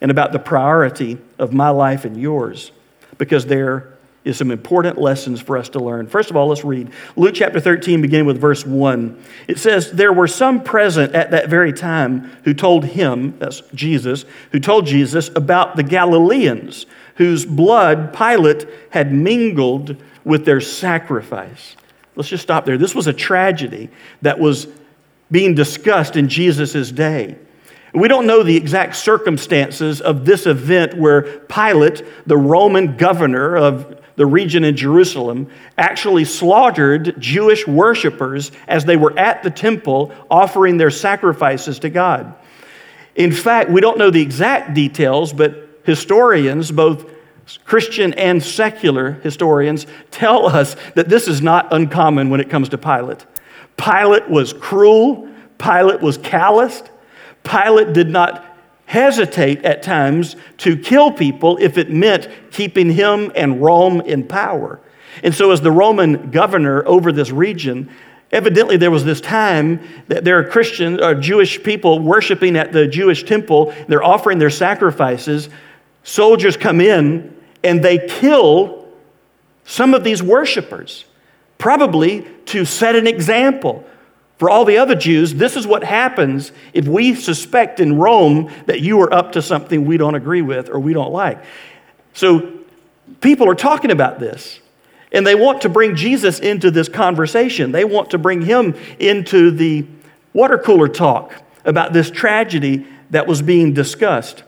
and 0.00 0.10
about 0.10 0.32
the 0.32 0.38
priority 0.38 1.18
of 1.38 1.52
my 1.52 1.70
life 1.70 2.04
and 2.04 2.16
yours 2.16 2.72
because 3.18 3.46
there 3.46 3.94
is 4.24 4.36
some 4.36 4.50
important 4.50 4.98
lessons 4.98 5.40
for 5.40 5.56
us 5.56 5.70
to 5.70 5.78
learn. 5.78 6.06
First 6.06 6.30
of 6.30 6.36
all, 6.36 6.48
let's 6.48 6.64
read 6.64 6.90
Luke 7.16 7.34
chapter 7.34 7.60
13, 7.60 8.02
beginning 8.02 8.26
with 8.26 8.38
verse 8.38 8.66
1. 8.66 9.24
It 9.48 9.58
says, 9.58 9.90
There 9.90 10.12
were 10.12 10.26
some 10.26 10.62
present 10.62 11.14
at 11.14 11.30
that 11.30 11.48
very 11.48 11.72
time 11.72 12.30
who 12.44 12.52
told 12.52 12.84
him, 12.84 13.38
that's 13.38 13.62
Jesus, 13.74 14.24
who 14.52 14.60
told 14.60 14.86
Jesus 14.86 15.30
about 15.34 15.76
the 15.76 15.82
Galileans 15.82 16.86
whose 17.18 17.44
blood 17.44 18.14
Pilate 18.14 18.66
had 18.90 19.12
mingled 19.12 19.96
with 20.24 20.44
their 20.44 20.60
sacrifice. 20.60 21.74
Let's 22.14 22.28
just 22.28 22.44
stop 22.44 22.64
there. 22.64 22.78
This 22.78 22.94
was 22.94 23.08
a 23.08 23.12
tragedy 23.12 23.90
that 24.22 24.38
was 24.38 24.68
being 25.30 25.54
discussed 25.54 26.16
in 26.16 26.28
Jesus' 26.28 26.92
day. 26.92 27.36
We 27.94 28.08
don't 28.08 28.26
know 28.26 28.42
the 28.42 28.56
exact 28.56 28.96
circumstances 28.96 30.00
of 30.00 30.24
this 30.24 30.46
event 30.46 30.94
where 30.94 31.22
Pilate, 31.40 32.04
the 32.26 32.36
Roman 32.36 32.96
governor 32.96 33.56
of 33.56 33.98
the 34.16 34.26
region 34.26 34.64
in 34.64 34.76
Jerusalem, 34.76 35.48
actually 35.78 36.24
slaughtered 36.24 37.18
Jewish 37.20 37.66
worshippers 37.66 38.52
as 38.66 38.84
they 38.84 38.96
were 38.96 39.16
at 39.18 39.42
the 39.42 39.50
temple 39.50 40.12
offering 40.30 40.76
their 40.76 40.90
sacrifices 40.90 41.78
to 41.80 41.88
God. 41.88 42.34
In 43.14 43.32
fact, 43.32 43.70
we 43.70 43.80
don't 43.80 43.96
know 43.96 44.10
the 44.10 44.20
exact 44.20 44.74
details, 44.74 45.32
but 45.32 45.80
historians, 45.84 46.70
both 46.70 47.10
Christian 47.64 48.12
and 48.14 48.42
secular 48.42 49.12
historians, 49.12 49.86
tell 50.10 50.46
us 50.46 50.76
that 50.94 51.08
this 51.08 51.26
is 51.26 51.40
not 51.40 51.72
uncommon 51.72 52.28
when 52.28 52.40
it 52.40 52.50
comes 52.50 52.68
to 52.70 52.78
Pilate. 52.78 53.24
Pilate 53.76 54.28
was 54.28 54.52
cruel, 54.52 55.28
Pilate 55.58 56.02
was 56.02 56.18
calloused. 56.18 56.90
Pilate 57.48 57.92
did 57.92 58.08
not 58.08 58.44
hesitate 58.86 59.64
at 59.64 59.82
times 59.82 60.36
to 60.58 60.76
kill 60.76 61.12
people 61.12 61.58
if 61.60 61.76
it 61.76 61.90
meant 61.90 62.28
keeping 62.50 62.90
him 62.90 63.30
and 63.34 63.62
Rome 63.62 64.00
in 64.00 64.26
power. 64.26 64.80
And 65.22 65.34
so, 65.34 65.50
as 65.50 65.60
the 65.60 65.70
Roman 65.70 66.30
governor 66.30 66.86
over 66.86 67.12
this 67.12 67.30
region, 67.30 67.90
evidently 68.32 68.76
there 68.76 68.90
was 68.90 69.04
this 69.04 69.20
time 69.20 69.80
that 70.08 70.24
there 70.24 70.38
are 70.38 70.44
Christian 70.44 71.00
or 71.00 71.04
uh, 71.04 71.14
Jewish 71.14 71.62
people 71.62 71.98
worshiping 71.98 72.56
at 72.56 72.72
the 72.72 72.86
Jewish 72.86 73.24
temple. 73.24 73.74
They're 73.88 74.02
offering 74.02 74.38
their 74.38 74.50
sacrifices. 74.50 75.48
Soldiers 76.02 76.56
come 76.56 76.80
in 76.80 77.36
and 77.64 77.82
they 77.84 78.06
kill 78.06 78.88
some 79.64 79.92
of 79.92 80.02
these 80.02 80.22
worshipers, 80.22 81.04
probably 81.58 82.26
to 82.46 82.64
set 82.64 82.96
an 82.96 83.06
example 83.06 83.84
for 84.38 84.48
all 84.48 84.64
the 84.64 84.78
other 84.78 84.94
Jews. 84.94 85.34
This 85.34 85.56
is 85.56 85.66
what 85.66 85.84
happens 85.84 86.52
if 86.72 86.86
we 86.86 87.14
suspect 87.14 87.80
in 87.80 87.98
Rome 87.98 88.50
that 88.66 88.80
you 88.80 89.00
are 89.02 89.12
up 89.12 89.32
to 89.32 89.42
something 89.42 89.84
we 89.84 89.96
don't 89.96 90.14
agree 90.14 90.42
with 90.42 90.70
or 90.70 90.78
we 90.78 90.92
don't 90.92 91.12
like. 91.12 91.42
So 92.14 92.52
people 93.20 93.48
are 93.48 93.54
talking 93.54 93.90
about 93.90 94.18
this. 94.18 94.60
And 95.10 95.26
they 95.26 95.34
want 95.34 95.62
to 95.62 95.68
bring 95.68 95.96
Jesus 95.96 96.38
into 96.38 96.70
this 96.70 96.88
conversation. 96.88 97.72
They 97.72 97.84
want 97.84 98.10
to 98.10 98.18
bring 98.18 98.42
him 98.42 98.74
into 98.98 99.50
the 99.50 99.86
water 100.34 100.58
cooler 100.58 100.88
talk 100.88 101.32
about 101.64 101.92
this 101.92 102.10
tragedy 102.10 102.86
that 103.10 103.26
was 103.26 103.40
being 103.40 103.72
discussed. 103.72 104.44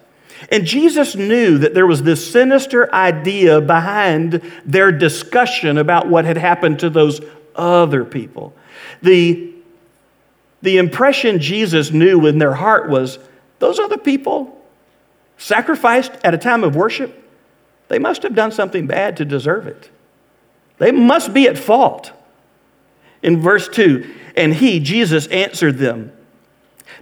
And 0.50 0.64
Jesus 0.64 1.14
knew 1.14 1.58
that 1.58 1.74
there 1.74 1.86
was 1.86 2.02
this 2.02 2.30
sinister 2.30 2.92
idea 2.94 3.60
behind 3.60 4.42
their 4.64 4.92
discussion 4.92 5.78
about 5.78 6.08
what 6.08 6.24
had 6.24 6.36
happened 6.36 6.78
to 6.80 6.90
those 6.90 7.20
other 7.54 8.04
people. 8.04 8.54
The, 9.02 9.54
the 10.62 10.78
impression 10.78 11.38
Jesus 11.38 11.90
knew 11.90 12.26
in 12.26 12.38
their 12.38 12.54
heart 12.54 12.88
was 12.88 13.18
those 13.58 13.78
other 13.78 13.98
people 13.98 14.56
sacrificed 15.38 16.12
at 16.22 16.34
a 16.34 16.38
time 16.38 16.64
of 16.64 16.76
worship, 16.76 17.16
they 17.88 17.98
must 17.98 18.22
have 18.22 18.34
done 18.34 18.52
something 18.52 18.86
bad 18.86 19.16
to 19.16 19.24
deserve 19.24 19.66
it. 19.66 19.90
They 20.78 20.92
must 20.92 21.34
be 21.34 21.48
at 21.48 21.58
fault. 21.58 22.12
In 23.22 23.40
verse 23.40 23.68
2, 23.68 24.14
and 24.36 24.54
he, 24.54 24.80
Jesus, 24.80 25.26
answered 25.26 25.78
them 25.78 26.12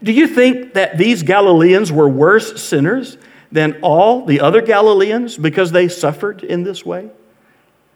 Do 0.02 0.10
you 0.10 0.26
think 0.26 0.74
that 0.74 0.98
these 0.98 1.22
Galileans 1.22 1.92
were 1.92 2.08
worse 2.08 2.60
sinners 2.60 3.18
than 3.52 3.78
all 3.82 4.24
the 4.24 4.40
other 4.40 4.60
Galileans 4.60 5.36
because 5.38 5.70
they 5.70 5.88
suffered 5.88 6.42
in 6.42 6.64
this 6.64 6.84
way? 6.84 7.10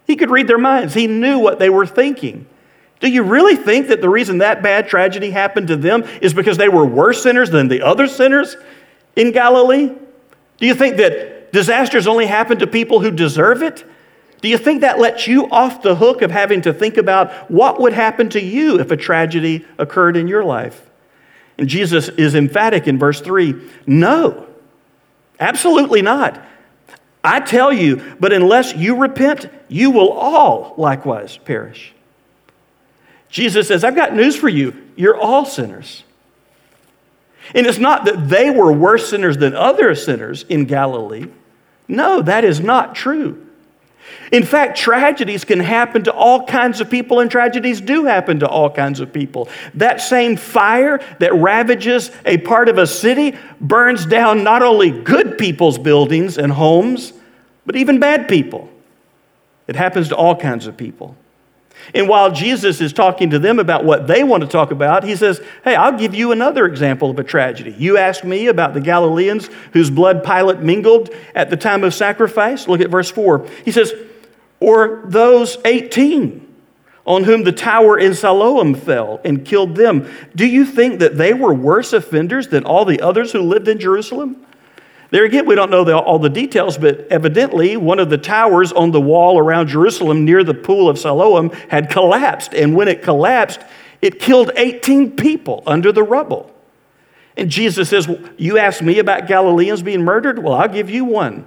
He 0.07 0.17
could 0.17 0.31
read 0.31 0.47
their 0.47 0.59
minds, 0.59 0.95
he 0.95 1.07
knew 1.07 1.39
what 1.39 1.59
they 1.59 1.71
were 1.71 1.87
thinking. 1.87 2.47
Do 3.03 3.11
you 3.11 3.25
really 3.25 3.57
think 3.57 3.89
that 3.89 4.01
the 4.01 4.09
reason 4.09 4.39
that 4.39 4.63
bad 4.63 4.87
tragedy 4.87 5.33
happened 5.33 5.67
to 5.67 5.77
them 5.77 6.05
is 6.23 6.33
because 6.33 6.57
they 6.57 6.69
were 6.69 6.87
worse 6.87 7.21
sinners 7.21 7.51
than 7.51 7.67
the 7.67 7.83
other 7.83 8.07
sinners 8.07 8.57
in 9.17 9.33
Galilee? 9.33 9.91
Do 10.59 10.67
you 10.67 10.75
think 10.75 10.99
that 10.99 11.53
disasters 11.53 12.07
only 12.07 12.27
happen 12.27 12.61
to 12.61 12.67
people 12.69 13.01
who 13.01 13.11
deserve 13.11 13.61
it? 13.61 13.85
Do 14.41 14.49
you 14.49 14.57
think 14.57 14.83
that 14.83 15.01
lets 15.01 15.27
you 15.27 15.51
off 15.51 15.83
the 15.83 15.97
hook 15.97 16.23
of 16.23 16.31
having 16.31 16.63
to 16.63 16.73
think 16.73 16.97
about 16.97 17.51
what 17.51 17.81
would 17.81 17.93
happen 17.93 18.29
to 18.31 18.41
you 18.41 18.79
if 18.79 18.93
a 18.93 18.97
tragedy 18.97 19.67
occurred 19.79 20.17
in 20.17 20.29
your 20.29 20.45
life? 20.45 20.89
And 21.59 21.69
Jesus 21.69 22.09
is 22.09 22.37
emphatic 22.37 22.87
in 22.87 23.01
verse 23.01 23.21
3 23.21 23.69
no, 23.85 24.47
absolutely 25.41 26.03
not. 26.03 26.41
I 27.25 27.41
tell 27.41 27.73
you, 27.73 28.01
but 28.21 28.33
unless 28.33 28.77
you 28.77 28.97
repent, 28.97 29.49
you 29.67 29.91
will 29.91 30.13
all 30.13 30.75
likewise 30.79 31.37
perish. 31.37 31.95
Jesus 33.33 33.67
says, 33.67 33.83
I've 33.83 33.97
got 33.97 34.15
news 34.15 34.37
for 34.37 34.49
you. 34.49 34.77
You're 34.95 35.19
all 35.19 35.47
sinners. 35.47 36.05
And 37.55 37.67
it's 37.67 37.79
not 37.79 38.05
that 38.05 38.29
they 38.29 38.51
were 38.51 38.71
worse 38.71 39.09
sinners 39.09 39.39
than 39.39 39.55
other 39.55 39.95
sinners 39.95 40.45
in 40.51 40.67
Galilee. 40.67 41.27
No, 41.89 42.21
that 42.21 42.45
is 42.45 42.61
not 42.61 42.95
true. 42.95 43.47
In 44.31 44.45
fact, 44.45 44.77
tragedies 44.77 45.47
can 45.47 45.61
happen 45.61 46.05
to 46.05 46.13
all 46.13 46.45
kinds 46.45 46.83
of 46.83 46.91
people, 46.91 47.21
and 47.21 47.31
tragedies 47.31 47.81
do 47.81 48.05
happen 48.05 48.41
to 48.41 48.49
all 48.49 48.69
kinds 48.69 49.01
of 49.01 49.15
people. 49.15 49.49
That 49.75 50.03
same 50.03 50.37
fire 50.37 51.01
that 51.19 51.33
ravages 51.35 52.11
a 52.27 52.37
part 52.37 52.69
of 52.69 52.77
a 52.77 52.87
city 52.87 53.35
burns 53.63 54.05
down 54.05 54.45
not 54.45 54.63
only 54.63 54.91
good 54.91 55.39
people's 55.39 55.79
buildings 55.79 56.37
and 56.37 56.53
homes, 56.53 57.15
but 57.65 57.77
even 57.77 57.99
bad 57.99 58.29
people. 58.29 58.69
It 59.69 59.77
happens 59.77 60.09
to 60.09 60.17
all 60.17 60.37
kinds 60.37 60.67
of 60.67 60.77
people. 60.77 61.17
And 61.95 62.09
while 62.09 62.31
Jesus 62.31 62.81
is 62.81 62.93
talking 62.93 63.31
to 63.31 63.39
them 63.39 63.59
about 63.59 63.85
what 63.85 64.07
they 64.07 64.25
want 64.25 64.43
to 64.43 64.49
talk 64.49 64.71
about, 64.71 65.05
he 65.05 65.17
says, 65.17 65.41
Hey, 65.65 65.75
I'll 65.75 65.99
give 65.99 66.15
you 66.15 66.33
another 66.33 66.67
example 66.67 67.11
of 67.11 67.19
a 67.19 67.25
tragedy. 67.25 67.75
You 67.79 67.99
asked 67.99 68.25
me 68.25 68.47
about 68.47 68.75
the 68.75 68.81
Galileans 68.81 69.49
whose 69.73 69.91
blood 69.91 70.25
Pilate 70.25 70.61
mingled 70.61 71.11
at 71.35 71.51
the 71.51 71.57
time 71.57 71.85
of 71.85 71.95
sacrifice. 71.95 72.69
Look 72.69 72.81
at 72.81 72.91
verse 72.91 73.11
4. 73.11 73.47
He 73.65 73.73
says, 73.73 73.93
Or 74.61 75.03
those 75.05 75.59
18 75.65 76.43
on 77.05 77.25
whom 77.25 77.43
the 77.43 77.53
tower 77.53 77.99
in 77.99 78.15
Siloam 78.15 78.75
fell 78.75 79.21
and 79.25 79.45
killed 79.45 79.75
them. 79.75 80.09
Do 80.37 80.47
you 80.47 80.65
think 80.65 81.01
that 81.01 81.19
they 81.19 81.35
were 81.35 81.53
worse 81.53 81.93
offenders 81.93 82.49
than 82.49 82.65
all 82.65 82.85
the 82.85 83.01
others 83.01 83.33
who 83.33 83.41
lived 83.41 83.69
in 83.69 83.79
Jerusalem? 83.79 84.47
There 85.13 85.27
again, 85.27 85.45
we 85.45 85.55
don't 85.55 85.71
know 85.71 85.85
the, 85.85 85.95
all 85.95 86.19
the 86.19 86.31
details, 86.31 86.79
but 86.79 87.07
evidently 87.11 87.77
one 87.77 87.99
of 87.99 88.09
the 88.09 88.17
towers 88.17 88.73
on 88.73 88.93
the 88.93 89.01
wall 89.01 89.39
around 89.39 89.67
Jerusalem 89.67 90.25
near 90.25 90.43
the 90.43 90.55
pool 90.55 90.89
of 90.89 90.99
Siloam 90.99 91.51
had 91.69 91.91
collapsed. 91.91 92.55
And 92.55 92.75
when 92.75 92.89
it 92.89 93.03
collapsed, 93.03 93.61
it 94.01 94.19
killed 94.19 94.53
18 94.57 95.15
people 95.17 95.63
under 95.67 95.93
the 95.93 96.03
rubble. 96.03 96.51
And 97.37 97.51
Jesus 97.51 97.91
says, 97.91 98.09
You 98.39 98.57
asked 98.57 98.81
me 98.81 99.01
about 99.01 99.27
Galileans 99.27 99.83
being 99.83 100.03
murdered? 100.03 100.43
Well, 100.43 100.55
I'll 100.55 100.67
give 100.67 100.89
you 100.89 101.05
one. 101.05 101.47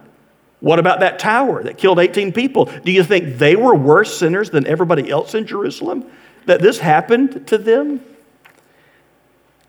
What 0.60 0.78
about 0.78 1.00
that 1.00 1.18
tower 1.18 1.64
that 1.64 1.80
killed 1.80 1.98
18 1.98 2.34
people? 2.34 2.66
Do 2.66 2.92
you 2.92 3.04
think 3.04 3.40
they 3.40 3.56
were 3.56 3.74
worse 3.74 4.16
sinners 4.16 4.52
than 4.52 4.68
everybody 4.68 5.10
else 5.10 5.34
in 5.34 5.48
Jerusalem? 5.48 6.06
That 6.46 6.62
this 6.62 6.78
happened 6.78 7.48
to 7.48 7.58
them? 7.58 8.06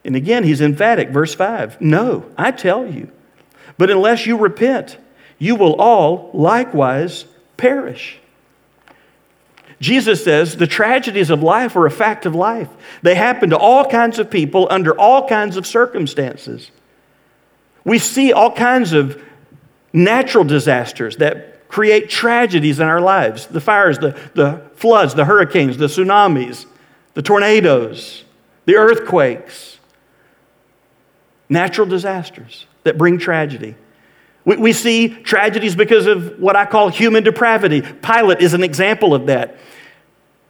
And 0.04 0.14
again, 0.16 0.44
he's 0.44 0.60
emphatic. 0.60 1.08
Verse 1.08 1.34
5 1.34 1.80
No, 1.80 2.30
I 2.36 2.50
tell 2.50 2.86
you. 2.86 3.10
But 3.78 3.90
unless 3.90 4.26
you 4.26 4.36
repent, 4.36 4.98
you 5.38 5.54
will 5.54 5.74
all 5.74 6.30
likewise 6.32 7.26
perish. 7.56 8.18
Jesus 9.80 10.24
says 10.24 10.56
the 10.56 10.66
tragedies 10.66 11.28
of 11.28 11.42
life 11.42 11.76
are 11.76 11.86
a 11.86 11.90
fact 11.90 12.24
of 12.24 12.34
life. 12.34 12.68
They 13.02 13.14
happen 13.14 13.50
to 13.50 13.58
all 13.58 13.84
kinds 13.84 14.18
of 14.18 14.30
people 14.30 14.66
under 14.70 14.98
all 14.98 15.28
kinds 15.28 15.56
of 15.56 15.66
circumstances. 15.66 16.70
We 17.84 17.98
see 17.98 18.32
all 18.32 18.52
kinds 18.52 18.92
of 18.92 19.22
natural 19.92 20.44
disasters 20.44 21.18
that 21.18 21.68
create 21.68 22.08
tragedies 22.08 22.80
in 22.80 22.86
our 22.86 23.00
lives 23.00 23.46
the 23.46 23.60
fires, 23.60 23.98
the, 23.98 24.18
the 24.34 24.62
floods, 24.76 25.14
the 25.14 25.26
hurricanes, 25.26 25.76
the 25.76 25.86
tsunamis, 25.86 26.66
the 27.14 27.22
tornadoes, 27.22 28.24
the 28.64 28.76
earthquakes, 28.76 29.78
natural 31.48 31.86
disasters 31.86 32.66
that 32.86 32.96
bring 32.96 33.18
tragedy. 33.18 33.74
We, 34.44 34.56
we 34.56 34.72
see 34.72 35.08
tragedies 35.08 35.76
because 35.76 36.06
of 36.06 36.38
what 36.40 36.56
I 36.56 36.64
call 36.64 36.88
human 36.88 37.22
depravity. 37.22 37.82
Pilate 37.82 38.40
is 38.40 38.54
an 38.54 38.64
example 38.64 39.14
of 39.14 39.26
that. 39.26 39.58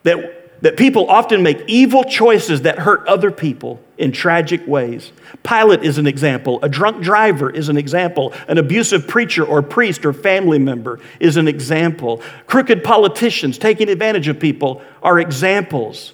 That, 0.05 0.62
that 0.62 0.76
people 0.76 1.11
often 1.11 1.43
make 1.43 1.62
evil 1.66 2.05
choices 2.05 2.62
that 2.62 2.78
hurt 2.78 3.07
other 3.07 3.31
people 3.31 3.81
in 3.99 4.12
tragic 4.12 4.66
ways. 4.66 5.12
Pilate 5.43 5.83
is 5.83 5.99
an 5.99 6.07
example. 6.07 6.61
A 6.62 6.69
drunk 6.69 7.02
driver 7.02 7.50
is 7.50 7.69
an 7.69 7.76
example. 7.76 8.33
An 8.49 8.59
abusive 8.59 9.09
preacher 9.09 9.45
or 9.45 9.62
priest 9.62 10.05
or 10.05 10.12
family 10.12 10.59
member 10.59 11.00
is 11.19 11.37
an 11.37 11.49
example. 11.49 12.23
Crooked 12.47 12.85
politicians 12.85 13.59
taking 13.59 13.88
advantage 13.88 14.28
of 14.28 14.38
people 14.38 14.83
are 15.02 15.19
examples. 15.19 16.12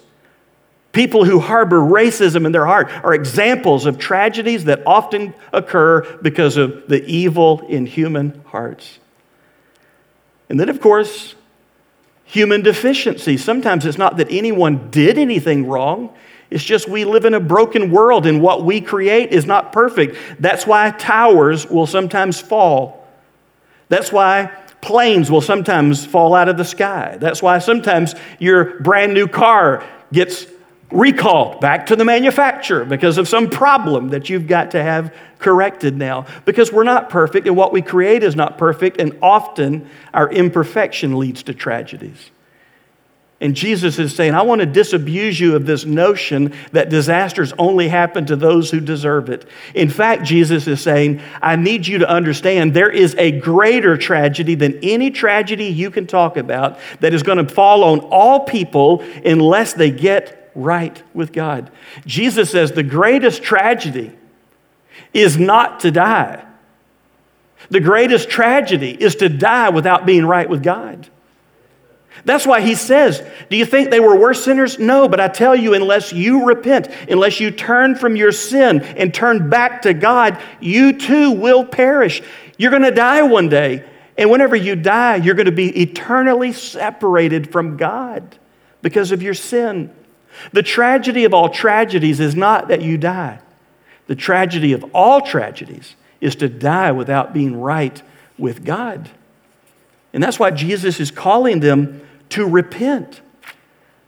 People 0.93 1.25
who 1.25 1.39
harbor 1.39 1.79
racism 1.79 2.45
in 2.45 2.51
their 2.51 2.67
heart 2.67 2.89
are 3.03 3.13
examples 3.13 3.85
of 3.87 3.97
tragedies 3.97 4.65
that 4.65 4.83
often 4.85 5.33
occur 5.51 6.01
because 6.21 6.55
of 6.55 6.87
the 6.87 7.03
evil 7.05 7.61
in 7.67 7.87
human 7.87 8.41
hearts. 8.45 8.99
And 10.49 10.59
then, 10.59 10.69
of 10.69 10.79
course, 10.79 11.33
human 12.25 12.61
deficiency. 12.61 13.37
Sometimes 13.37 13.87
it's 13.87 13.97
not 13.97 14.17
that 14.17 14.31
anyone 14.31 14.91
did 14.91 15.17
anything 15.17 15.67
wrong, 15.67 16.15
it's 16.51 16.63
just 16.63 16.87
we 16.87 17.05
live 17.05 17.25
in 17.25 17.33
a 17.33 17.39
broken 17.39 17.89
world 17.89 18.27
and 18.27 18.39
what 18.39 18.63
we 18.63 18.79
create 18.79 19.31
is 19.31 19.47
not 19.47 19.71
perfect. 19.71 20.15
That's 20.39 20.67
why 20.67 20.91
towers 20.91 21.67
will 21.67 21.87
sometimes 21.87 22.39
fall. 22.39 23.07
That's 23.89 24.11
why 24.11 24.51
planes 24.79 25.31
will 25.31 25.41
sometimes 25.41 26.05
fall 26.05 26.35
out 26.35 26.49
of 26.49 26.57
the 26.57 26.65
sky. 26.65 27.17
That's 27.19 27.41
why 27.41 27.57
sometimes 27.57 28.13
your 28.37 28.79
brand 28.81 29.15
new 29.15 29.27
car 29.27 29.83
gets 30.11 30.45
recalled 30.93 31.59
back 31.59 31.87
to 31.87 31.95
the 31.95 32.05
manufacturer 32.05 32.85
because 32.85 33.17
of 33.17 33.27
some 33.27 33.49
problem 33.49 34.09
that 34.09 34.29
you've 34.29 34.47
got 34.47 34.71
to 34.71 34.83
have 34.83 35.13
corrected 35.39 35.97
now. 35.97 36.25
Because 36.45 36.71
we're 36.71 36.83
not 36.83 37.09
perfect, 37.09 37.47
and 37.47 37.57
what 37.57 37.73
we 37.73 37.81
create 37.81 38.23
is 38.23 38.35
not 38.35 38.57
perfect, 38.57 38.99
and 38.99 39.17
often 39.21 39.89
our 40.13 40.31
imperfection 40.31 41.17
leads 41.17 41.43
to 41.43 41.53
tragedies. 41.53 42.31
And 43.41 43.57
Jesus 43.57 43.99
is 43.99 44.15
saying, 44.15 44.35
I 44.35 44.43
want 44.43 44.61
to 44.61 44.65
disabuse 44.65 45.37
you 45.37 45.57
of 45.57 45.65
this 45.65 45.83
notion 45.83 46.53
that 46.71 46.89
disasters 46.89 47.51
only 47.57 47.89
happen 47.89 48.25
to 48.27 48.37
those 48.37 48.71
who 48.71 48.79
deserve 48.79 49.29
it. 49.29 49.45
In 49.75 49.89
fact, 49.89 50.23
Jesus 50.23 50.65
is 50.65 50.79
saying, 50.79 51.21
I 51.41 51.57
need 51.57 51.85
you 51.85 51.97
to 51.97 52.09
understand 52.09 52.73
there 52.73 52.89
is 52.89 53.15
a 53.17 53.31
greater 53.31 53.97
tragedy 53.97 54.55
than 54.55 54.79
any 54.81 55.11
tragedy 55.11 55.65
you 55.65 55.91
can 55.91 56.07
talk 56.07 56.37
about 56.37 56.79
that 57.01 57.13
is 57.13 57.21
going 57.21 57.45
to 57.45 57.53
fall 57.53 57.83
on 57.83 57.99
all 58.11 58.41
people 58.45 59.03
unless 59.25 59.73
they 59.73 59.91
get 59.91 60.42
right 60.55 61.01
with 61.13 61.33
God. 61.33 61.71
Jesus 62.05 62.51
says 62.51 62.71
the 62.71 62.83
greatest 62.83 63.43
tragedy 63.43 64.11
is 65.13 65.37
not 65.37 65.81
to 65.81 65.91
die. 65.91 66.45
The 67.69 67.79
greatest 67.79 68.29
tragedy 68.29 68.91
is 68.91 69.15
to 69.17 69.29
die 69.29 69.69
without 69.69 70.05
being 70.05 70.25
right 70.25 70.49
with 70.49 70.63
God. 70.63 71.07
That's 72.25 72.45
why 72.45 72.61
he 72.61 72.75
says, 72.75 73.23
Do 73.49 73.57
you 73.57 73.65
think 73.65 73.89
they 73.89 73.99
were 73.99 74.15
worse 74.15 74.43
sinners? 74.43 74.79
No, 74.79 75.07
but 75.07 75.19
I 75.19 75.27
tell 75.27 75.55
you, 75.55 75.73
unless 75.73 76.13
you 76.13 76.45
repent, 76.45 76.87
unless 77.09 77.39
you 77.39 77.51
turn 77.51 77.95
from 77.95 78.15
your 78.15 78.31
sin 78.31 78.81
and 78.81 79.13
turn 79.13 79.49
back 79.49 79.81
to 79.83 79.93
God, 79.93 80.39
you 80.61 80.97
too 80.97 81.31
will 81.31 81.65
perish. 81.65 82.21
You're 82.57 82.71
going 82.71 82.83
to 82.83 82.91
die 82.91 83.23
one 83.23 83.49
day. 83.49 83.83
And 84.17 84.29
whenever 84.29 84.55
you 84.55 84.75
die, 84.75 85.15
you're 85.15 85.35
going 85.35 85.47
to 85.47 85.51
be 85.51 85.81
eternally 85.81 86.53
separated 86.53 87.51
from 87.51 87.77
God 87.77 88.37
because 88.81 89.11
of 89.11 89.23
your 89.23 89.33
sin. 89.33 89.93
The 90.51 90.63
tragedy 90.63 91.25
of 91.25 91.33
all 91.33 91.49
tragedies 91.49 92.19
is 92.19 92.35
not 92.35 92.67
that 92.67 92.81
you 92.81 92.97
die, 92.97 93.39
the 94.07 94.15
tragedy 94.15 94.73
of 94.73 94.83
all 94.93 95.21
tragedies 95.21 95.95
is 96.21 96.35
to 96.37 96.47
die 96.47 96.91
without 96.91 97.33
being 97.33 97.59
right 97.59 98.01
with 98.37 98.63
God. 98.63 99.09
And 100.13 100.23
that's 100.23 100.39
why 100.39 100.51
Jesus 100.51 100.99
is 100.99 101.11
calling 101.11 101.59
them 101.59 102.01
to 102.29 102.47
repent. 102.47 103.21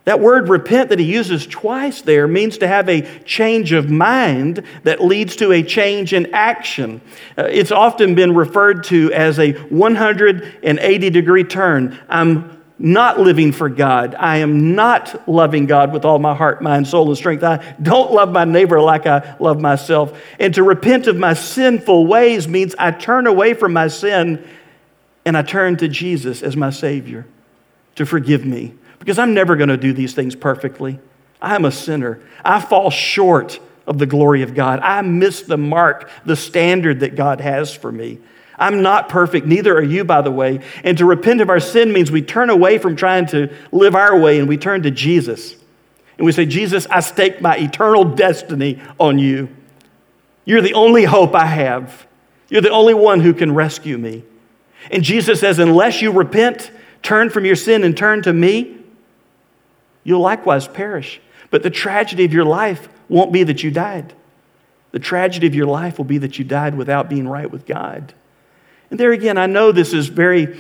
That 0.06 0.20
word 0.20 0.50
repent 0.50 0.90
that 0.90 1.00
he 1.00 1.06
uses 1.06 1.48
twice 1.48 2.02
there 2.02 2.28
means 2.28 2.60
to 2.60 2.68
have 2.68 2.88
a 2.88 3.02
change 3.24 3.72
of 3.72 3.90
mind 3.90 4.64
that 4.84 5.04
leads 5.04 5.36
to 5.38 5.52
a 5.52 5.64
change 5.64 6.14
in 6.14 6.32
action. 6.32 7.02
Uh, 7.36 7.46
it's 7.46 7.72
often 7.72 8.14
been 8.14 8.36
referred 8.36 8.84
to 8.86 9.12
as 9.14 9.40
a 9.40 9.54
180 9.54 11.10
degree 11.10 11.44
turn. 11.44 12.00
I'm 12.08 12.55
not 12.78 13.20
living 13.20 13.52
for 13.52 13.70
God. 13.70 14.16
I 14.16 14.38
am 14.38 14.76
not 14.76 15.28
loving 15.30 15.66
God 15.66 15.94
with 15.94 16.04
all 16.04 16.20
my 16.20 16.36
heart, 16.36 16.62
mind, 16.62 16.88
soul, 16.88 17.08
and 17.08 17.18
strength. 17.18 17.44
I 17.44 17.76
don't 17.82 18.12
love 18.12 18.32
my 18.32 18.44
neighbor 18.44 18.82
like 18.82 19.06
I 19.06 19.36
love 19.40 19.62
myself. 19.62 20.20
And 20.40 20.54
to 20.56 20.64
repent 20.64 21.08
of 21.08 21.16
my 21.16 21.34
sinful 21.34 22.06
ways 22.06 22.48
means 22.48 22.76
I 22.78 22.92
turn 22.92 23.28
away 23.28 23.54
from 23.54 23.72
my 23.74 23.88
sin 23.88 24.46
and 25.24 25.38
I 25.38 25.42
turn 25.42 25.78
to 25.78 25.88
Jesus 25.88 26.44
as 26.44 26.58
my 26.58 26.70
Savior 26.70 27.26
to 27.96 28.06
forgive 28.06 28.46
me 28.46 28.74
because 29.00 29.18
I'm 29.20 29.34
never 29.34 29.56
going 29.56 29.70
to 29.70 29.78
do 29.78 29.94
these 29.94 30.14
things 30.14 30.36
perfectly. 30.36 31.00
I'm 31.42 31.66
a 31.66 31.72
sinner. 31.72 32.20
I 32.44 32.60
fall 32.60 32.90
short 32.90 33.60
of 33.88 34.00
the 34.00 34.06
glory 34.06 34.42
of 34.42 34.54
God. 34.54 34.80
I 34.82 35.02
miss 35.02 35.44
the 35.44 35.58
mark, 35.58 36.10
the 36.26 36.36
standard 36.36 37.02
that 37.02 37.16
God 37.16 37.40
has 37.40 37.74
for 37.74 37.92
me. 37.92 38.20
I'm 38.58 38.82
not 38.82 39.10
perfect, 39.10 39.46
neither 39.46 39.78
are 39.78 39.84
you, 39.84 40.04
by 40.04 40.22
the 40.22 40.32
way. 40.32 40.62
And 40.84 40.98
to 40.98 41.06
repent 41.06 41.42
of 41.42 41.50
our 41.50 41.60
sin 41.60 41.92
means 41.92 42.12
we 42.12 42.22
turn 42.22 42.50
away 42.50 42.78
from 42.78 42.96
trying 42.96 43.26
to 43.28 43.54
live 43.72 43.96
our 43.96 44.18
way 44.18 44.40
and 44.40 44.48
we 44.48 44.58
turn 44.58 44.84
to 44.84 44.92
Jesus. 44.92 45.56
And 46.18 46.26
we 46.26 46.32
say, 46.32 46.46
Jesus, 46.46 46.88
I 46.90 47.02
stake 47.02 47.42
my 47.42 47.58
eternal 47.58 48.06
destiny 48.06 48.82
on 49.00 49.20
you. 49.20 49.50
You're 50.46 50.62
the 50.62 50.74
only 50.74 51.04
hope 51.04 51.36
I 51.36 51.46
have. 51.46 52.08
You're 52.50 52.62
the 52.62 52.70
only 52.70 52.94
one 52.94 53.20
who 53.20 53.34
can 53.34 53.54
rescue 53.54 53.98
me. 53.98 54.24
And 54.92 55.04
Jesus 55.04 55.40
says, 55.40 55.60
unless 55.60 56.02
you 56.02 56.12
repent, 56.12 56.72
turn 57.02 57.30
from 57.30 57.44
your 57.44 57.56
sin 57.56 57.84
and 57.84 57.98
turn 57.98 58.22
to 58.24 58.32
me, 58.32 58.78
you'll 60.04 60.22
likewise 60.22 60.68
perish. 60.68 61.20
But 61.50 61.64
the 61.64 61.70
tragedy 61.70 62.24
of 62.24 62.34
your 62.34 62.46
life 62.46 62.88
won't 63.10 63.34
be 63.34 63.44
that 63.44 63.64
you 63.64 63.72
died. 63.72 64.14
The 64.92 65.00
tragedy 65.00 65.48
of 65.48 65.56
your 65.56 65.66
life 65.66 65.98
will 65.98 66.06
be 66.06 66.20
that 66.20 66.40
you 66.40 66.46
died 66.46 66.76
without 66.76 67.10
being 67.10 67.28
right 67.28 67.50
with 67.50 67.66
God. 67.66 68.14
And 68.90 69.00
there 69.00 69.12
again, 69.12 69.38
I 69.38 69.46
know 69.46 69.72
this 69.72 69.94
is 69.94 70.08
very 70.08 70.58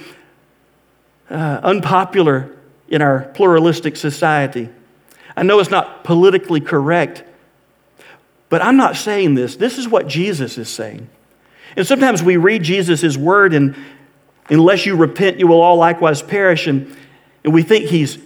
uh, 1.29 1.60
unpopular 1.63 2.55
in 2.88 3.01
our 3.01 3.22
pluralistic 3.34 3.96
society. 3.96 4.70
I 5.36 5.44
know 5.44 5.60
it's 5.60 5.72
not 5.72 6.03
politically 6.03 6.62
correct, 6.62 7.24
but 8.50 8.62
I'm 8.62 8.77
not 8.77 8.96
saying 8.96 9.36
this. 9.36 9.55
This 9.55 9.77
is 9.77 9.88
what 9.88 10.08
Jesus 10.08 10.58
is 10.58 10.70
saying. 10.70 11.10
And 11.75 11.86
sometimes 11.86 12.24
we 12.24 12.38
read 12.38 12.63
Jesus' 12.63 13.17
word 13.17 13.53
and 13.53 13.75
Unless 14.50 14.86
you 14.86 14.96
repent, 14.96 15.39
you 15.39 15.48
will 15.48 15.62
all 15.62 15.77
likewise 15.77 16.22
perish. 16.22 16.67
And, 16.67 16.96
and 17.44 17.53
we 17.53 17.63
think 17.63 17.86
he's 17.86 18.17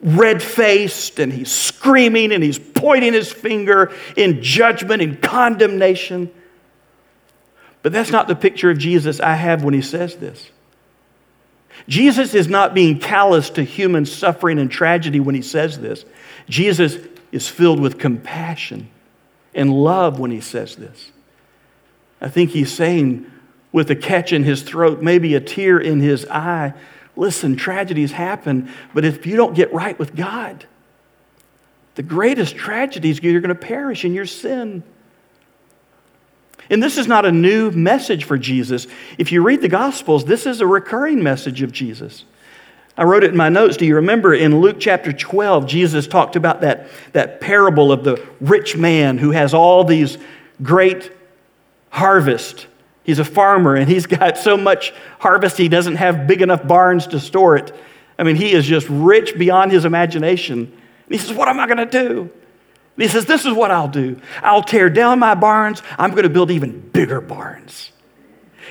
red 0.00 0.42
faced 0.42 1.18
and 1.18 1.32
he's 1.32 1.50
screaming 1.50 2.32
and 2.32 2.42
he's 2.42 2.58
pointing 2.58 3.12
his 3.12 3.30
finger 3.30 3.92
in 4.16 4.42
judgment 4.42 5.02
and 5.02 5.20
condemnation. 5.20 6.30
But 7.82 7.92
that's 7.92 8.10
not 8.10 8.28
the 8.28 8.36
picture 8.36 8.70
of 8.70 8.78
Jesus 8.78 9.20
I 9.20 9.34
have 9.34 9.62
when 9.62 9.74
he 9.74 9.82
says 9.82 10.16
this. 10.16 10.50
Jesus 11.86 12.34
is 12.34 12.48
not 12.48 12.74
being 12.74 12.98
callous 12.98 13.50
to 13.50 13.62
human 13.62 14.04
suffering 14.04 14.58
and 14.58 14.70
tragedy 14.70 15.20
when 15.20 15.34
he 15.34 15.42
says 15.42 15.78
this. 15.78 16.04
Jesus 16.48 16.96
is 17.30 17.48
filled 17.48 17.80
with 17.80 17.98
compassion 17.98 18.90
and 19.54 19.72
love 19.72 20.18
when 20.18 20.30
he 20.30 20.40
says 20.40 20.76
this. 20.76 21.12
I 22.20 22.28
think 22.28 22.50
he's 22.50 22.72
saying, 22.72 23.30
with 23.72 23.90
a 23.90 23.96
catch 23.96 24.32
in 24.32 24.44
his 24.44 24.62
throat, 24.62 25.02
maybe 25.02 25.34
a 25.34 25.40
tear 25.40 25.78
in 25.78 26.00
his 26.00 26.26
eye. 26.26 26.74
Listen, 27.16 27.56
tragedies 27.56 28.12
happen, 28.12 28.70
but 28.94 29.04
if 29.04 29.26
you 29.26 29.36
don't 29.36 29.54
get 29.54 29.72
right 29.72 29.98
with 29.98 30.14
God, 30.14 30.66
the 31.94 32.02
greatest 32.02 32.56
tragedies, 32.56 33.22
you're 33.22 33.40
going 33.40 33.48
to 33.48 33.54
perish 33.54 34.04
in 34.04 34.14
your 34.14 34.26
sin. 34.26 34.82
And 36.70 36.82
this 36.82 36.98
is 36.98 37.06
not 37.06 37.24
a 37.24 37.32
new 37.32 37.70
message 37.70 38.24
for 38.24 38.36
Jesus. 38.36 38.86
If 39.16 39.32
you 39.32 39.42
read 39.42 39.62
the 39.62 39.68
Gospels, 39.68 40.24
this 40.24 40.46
is 40.46 40.60
a 40.60 40.66
recurring 40.66 41.22
message 41.22 41.62
of 41.62 41.72
Jesus. 41.72 42.24
I 42.96 43.04
wrote 43.04 43.24
it 43.24 43.30
in 43.30 43.36
my 43.36 43.48
notes. 43.48 43.76
Do 43.76 43.86
you 43.86 43.96
remember 43.96 44.34
in 44.34 44.60
Luke 44.60 44.76
chapter 44.78 45.12
12, 45.12 45.66
Jesus 45.66 46.06
talked 46.06 46.36
about 46.36 46.60
that, 46.62 46.88
that 47.12 47.40
parable 47.40 47.92
of 47.92 48.04
the 48.04 48.22
rich 48.40 48.76
man 48.76 49.18
who 49.18 49.30
has 49.30 49.54
all 49.54 49.84
these 49.84 50.18
great 50.62 51.12
harvest 51.90 52.66
He's 53.08 53.18
a 53.18 53.24
farmer 53.24 53.74
and 53.74 53.88
he's 53.88 54.04
got 54.20 54.36
so 54.36 54.58
much 54.58 54.92
harvest 55.18 55.56
he 55.56 55.70
doesn't 55.70 55.96
have 55.96 56.26
big 56.26 56.42
enough 56.42 56.68
barns 56.68 57.06
to 57.06 57.18
store 57.18 57.56
it. 57.56 57.74
I 58.18 58.22
mean, 58.22 58.36
he 58.36 58.52
is 58.52 58.66
just 58.66 58.86
rich 58.90 59.38
beyond 59.38 59.72
his 59.72 59.86
imagination. 59.86 60.58
And 60.58 60.70
he 61.08 61.16
says, 61.16 61.34
What 61.34 61.48
am 61.48 61.58
I 61.58 61.66
going 61.66 61.78
to 61.78 61.86
do? 61.86 62.30
He 62.98 63.08
says, 63.08 63.24
This 63.24 63.46
is 63.46 63.52
what 63.52 63.70
I'll 63.70 63.88
do. 63.88 64.20
I'll 64.42 64.62
tear 64.62 64.90
down 64.90 65.18
my 65.18 65.34
barns. 65.34 65.82
I'm 65.98 66.10
going 66.10 66.24
to 66.24 66.28
build 66.28 66.50
even 66.50 66.80
bigger 66.90 67.20
barns. 67.20 67.92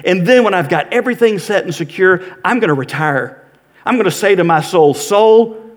And 0.06 0.28
then 0.28 0.44
when 0.44 0.54
I've 0.54 0.70
got 0.70 0.94
everything 0.94 1.40
set 1.40 1.64
and 1.64 1.74
secure, 1.74 2.22
I'm 2.46 2.60
going 2.60 2.68
to 2.68 2.76
retire. 2.76 3.44
I'm 3.86 3.96
going 3.96 4.06
to 4.06 4.12
say 4.12 4.36
to 4.36 4.44
my 4.44 4.62
soul, 4.62 4.94
Soul, 4.94 5.76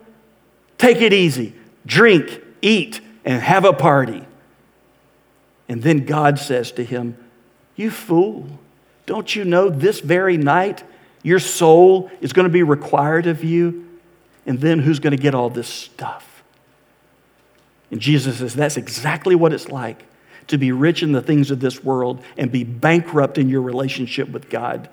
take 0.77 1.01
it 1.01 1.13
easy, 1.13 1.55
drink, 1.85 2.41
eat, 2.61 3.01
and 3.25 3.41
have 3.41 3.65
a 3.65 3.73
party. 3.73 4.25
And 5.67 5.81
then 5.81 6.05
God 6.05 6.37
says 6.37 6.73
to 6.73 6.83
him, 6.83 7.17
you 7.75 7.89
fool. 7.89 8.47
Don't 9.05 9.35
you 9.35 9.45
know 9.45 9.69
this 9.69 9.99
very 9.99 10.37
night 10.37 10.83
your 11.23 11.39
soul 11.39 12.11
is 12.21 12.33
going 12.33 12.47
to 12.47 12.51
be 12.51 12.63
required 12.63 13.27
of 13.27 13.43
you? 13.43 13.87
And 14.45 14.59
then 14.59 14.79
who's 14.79 14.99
going 14.99 15.15
to 15.15 15.21
get 15.21 15.33
all 15.33 15.49
this 15.49 15.67
stuff? 15.67 16.30
And 17.91 17.99
Jesus 17.99 18.39
says 18.39 18.53
that's 18.53 18.77
exactly 18.77 19.35
what 19.35 19.53
it's 19.53 19.69
like 19.69 20.05
to 20.47 20.57
be 20.57 20.71
rich 20.71 21.03
in 21.03 21.11
the 21.11 21.21
things 21.21 21.51
of 21.51 21.59
this 21.59 21.83
world 21.83 22.23
and 22.37 22.51
be 22.51 22.63
bankrupt 22.63 23.37
in 23.37 23.49
your 23.49 23.61
relationship 23.61 24.29
with 24.29 24.49
God. 24.49 24.89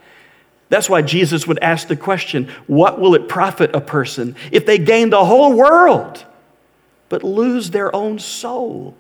That's 0.68 0.90
why 0.90 1.02
Jesus 1.02 1.46
would 1.46 1.58
ask 1.60 1.88
the 1.88 1.96
question 1.96 2.50
what 2.66 3.00
will 3.00 3.14
it 3.14 3.28
profit 3.28 3.74
a 3.74 3.80
person 3.80 4.36
if 4.52 4.66
they 4.66 4.78
gain 4.78 5.10
the 5.10 5.24
whole 5.24 5.54
world 5.54 6.24
but 7.08 7.22
lose 7.22 7.70
their 7.70 7.94
own 7.94 8.18
soul? 8.18 8.94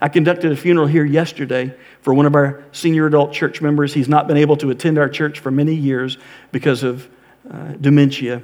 I 0.00 0.08
conducted 0.08 0.50
a 0.50 0.56
funeral 0.56 0.88
here 0.88 1.04
yesterday 1.04 1.72
for 2.00 2.12
one 2.12 2.26
of 2.26 2.34
our 2.34 2.64
senior 2.72 3.06
adult 3.06 3.32
church 3.32 3.62
members. 3.62 3.94
He's 3.94 4.08
not 4.08 4.26
been 4.26 4.36
able 4.36 4.56
to 4.56 4.70
attend 4.70 4.98
our 4.98 5.08
church 5.08 5.38
for 5.38 5.52
many 5.52 5.74
years 5.74 6.18
because 6.50 6.82
of 6.82 7.08
uh, 7.48 7.74
dementia. 7.80 8.42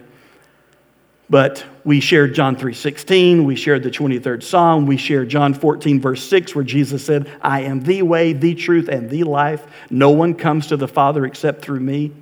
But 1.31 1.65
we 1.85 2.01
shared 2.01 2.35
John 2.35 2.57
3:16, 2.57 3.45
we 3.45 3.55
shared 3.55 3.83
the 3.83 3.91
23rd 3.91 4.43
Psalm, 4.43 4.87
we 4.87 4.97
shared 4.97 5.29
John 5.29 5.53
14 5.53 6.01
verse 6.01 6.23
6 6.23 6.55
where 6.55 6.65
Jesus 6.65 7.05
said, 7.05 7.29
"I 7.43 7.63
am 7.63 7.83
the 7.83 8.03
way, 8.03 8.33
the 8.33 8.55
truth 8.55 8.89
and 8.89 9.11
the 9.11 9.25
life. 9.25 9.67
No 9.91 10.11
one 10.11 10.35
comes 10.35 10.69
to 10.69 10.77
the 10.77 10.89
Father 10.89 11.27
except 11.27 11.61
through 11.63 11.81
me." 11.81 12.13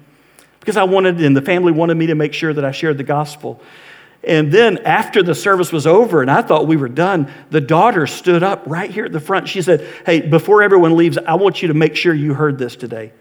Because 0.58 0.76
I 0.76 0.84
wanted 0.84 1.20
and 1.20 1.36
the 1.36 1.42
family 1.42 1.72
wanted 1.72 1.96
me 1.96 2.08
to 2.08 2.16
make 2.16 2.32
sure 2.32 2.52
that 2.52 2.64
I 2.64 2.72
shared 2.72 2.98
the 2.98 3.04
gospel. 3.04 3.60
And 4.24 4.50
then 4.50 4.78
after 4.78 5.22
the 5.22 5.36
service 5.36 5.72
was 5.72 5.86
over 5.86 6.20
and 6.20 6.28
I 6.28 6.42
thought 6.42 6.66
we 6.66 6.76
were 6.76 6.88
done, 6.88 7.28
the 7.50 7.60
daughter 7.60 8.08
stood 8.08 8.42
up 8.42 8.64
right 8.66 8.90
here 8.90 9.04
at 9.04 9.12
the 9.12 9.20
front. 9.20 9.48
She 9.48 9.62
said, 9.62 9.86
Hey, 10.04 10.20
before 10.20 10.62
everyone 10.62 10.96
leaves, 10.96 11.16
I 11.16 11.34
want 11.34 11.62
you 11.62 11.68
to 11.68 11.74
make 11.74 11.94
sure 11.94 12.12
you 12.12 12.34
heard 12.34 12.58
this 12.58 12.74
today. 12.74 13.12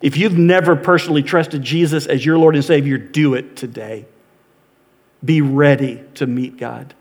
If 0.00 0.16
you've 0.16 0.38
never 0.38 0.76
personally 0.76 1.24
trusted 1.24 1.62
Jesus 1.62 2.06
as 2.06 2.24
your 2.24 2.38
Lord 2.38 2.54
and 2.54 2.64
Savior, 2.64 2.96
do 2.96 3.34
it 3.34 3.56
today. 3.56 4.06
Be 5.24 5.40
ready 5.40 6.02
to 6.14 6.26
meet 6.26 6.56
God. 6.56 6.94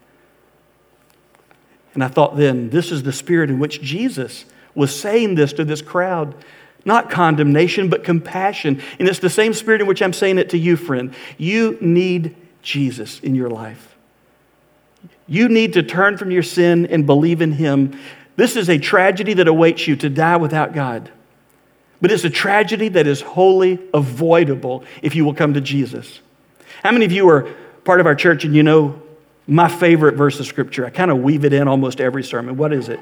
And 1.93 2.03
I 2.03 2.07
thought 2.07 2.37
then, 2.37 2.69
this 2.69 2.91
is 2.91 3.03
the 3.03 3.11
spirit 3.11 3.49
in 3.49 3.59
which 3.59 3.81
Jesus 3.81 4.45
was 4.73 4.97
saying 4.97 5.35
this 5.35 5.53
to 5.53 5.65
this 5.65 5.81
crowd. 5.81 6.35
Not 6.85 7.09
condemnation, 7.09 7.89
but 7.89 8.03
compassion. 8.03 8.81
And 8.99 9.07
it's 9.07 9.19
the 9.19 9.29
same 9.29 9.53
spirit 9.53 9.81
in 9.81 9.87
which 9.87 10.01
I'm 10.01 10.13
saying 10.13 10.37
it 10.37 10.49
to 10.49 10.57
you, 10.57 10.75
friend. 10.75 11.13
You 11.37 11.77
need 11.79 12.35
Jesus 12.61 13.19
in 13.19 13.35
your 13.35 13.49
life. 13.49 13.95
You 15.27 15.47
need 15.47 15.73
to 15.73 15.83
turn 15.83 16.17
from 16.17 16.31
your 16.31 16.43
sin 16.43 16.85
and 16.87 17.05
believe 17.05 17.41
in 17.41 17.53
Him. 17.53 17.97
This 18.35 18.55
is 18.55 18.69
a 18.69 18.77
tragedy 18.77 19.33
that 19.35 19.47
awaits 19.47 19.87
you 19.87 19.95
to 19.97 20.09
die 20.09 20.37
without 20.37 20.73
God. 20.73 21.11
But 22.01 22.11
it's 22.11 22.25
a 22.25 22.29
tragedy 22.29 22.89
that 22.89 23.07
is 23.07 23.21
wholly 23.21 23.79
avoidable 23.93 24.83
if 25.01 25.15
you 25.15 25.23
will 25.23 25.33
come 25.33 25.53
to 25.53 25.61
Jesus. 25.61 26.19
How 26.83 26.91
many 26.91 27.05
of 27.05 27.13
you 27.13 27.29
are 27.29 27.47
part 27.83 27.99
of 27.99 28.05
our 28.05 28.15
church 28.15 28.45
and 28.45 28.55
you 28.55 28.63
know 28.63 29.01
my 29.47 29.67
favorite 29.67 30.15
verse 30.15 30.39
of 30.39 30.45
scripture? 30.45 30.85
I 30.85 30.89
kind 30.89 31.11
of 31.11 31.19
weave 31.19 31.45
it 31.45 31.53
in 31.53 31.67
almost 31.67 32.01
every 32.01 32.23
sermon. 32.23 32.57
What 32.57 32.73
is 32.73 32.89
it? 32.89 32.99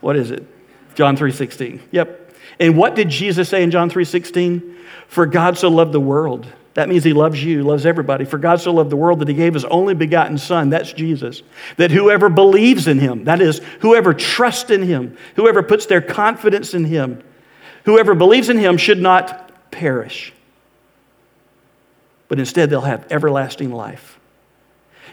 What 0.00 0.16
is 0.16 0.30
it? 0.30 0.46
John 0.94 1.16
3:16. 1.16 1.80
Yep. 1.90 2.34
And 2.58 2.76
what 2.76 2.94
did 2.94 3.08
Jesus 3.08 3.48
say 3.48 3.62
in 3.62 3.70
John 3.70 3.90
3:16? 3.90 4.76
For 5.08 5.26
God 5.26 5.58
so 5.58 5.68
loved 5.68 5.92
the 5.92 6.00
world. 6.00 6.46
That 6.74 6.88
means 6.88 7.02
he 7.02 7.12
loves 7.12 7.42
you, 7.42 7.64
loves 7.64 7.84
everybody. 7.84 8.24
For 8.24 8.38
God 8.38 8.60
so 8.60 8.72
loved 8.72 8.90
the 8.90 8.96
world 8.96 9.18
that 9.20 9.28
he 9.28 9.34
gave 9.34 9.54
his 9.54 9.64
only 9.64 9.94
begotten 9.94 10.38
son, 10.38 10.70
that's 10.70 10.92
Jesus, 10.92 11.42
that 11.76 11.90
whoever 11.90 12.28
believes 12.28 12.86
in 12.86 12.98
him, 12.98 13.24
that 13.24 13.40
is 13.40 13.60
whoever 13.80 14.14
trusts 14.14 14.70
in 14.70 14.82
him, 14.82 15.16
whoever 15.34 15.62
puts 15.62 15.86
their 15.86 16.00
confidence 16.00 16.72
in 16.72 16.84
him, 16.84 17.22
whoever 17.84 18.14
believes 18.14 18.48
in 18.48 18.56
him 18.56 18.76
should 18.76 19.00
not 19.00 19.70
perish, 19.72 20.32
but 22.30 22.38
instead 22.38 22.70
they'll 22.70 22.80
have 22.80 23.10
everlasting 23.10 23.72
life. 23.72 24.18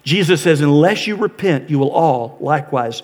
Jesus 0.04 0.42
says, 0.42 0.62
unless 0.62 1.08
you 1.08 1.16
repent, 1.16 1.70
you 1.70 1.80
will 1.80 1.92
all 1.92 2.38
likewise 2.40 3.02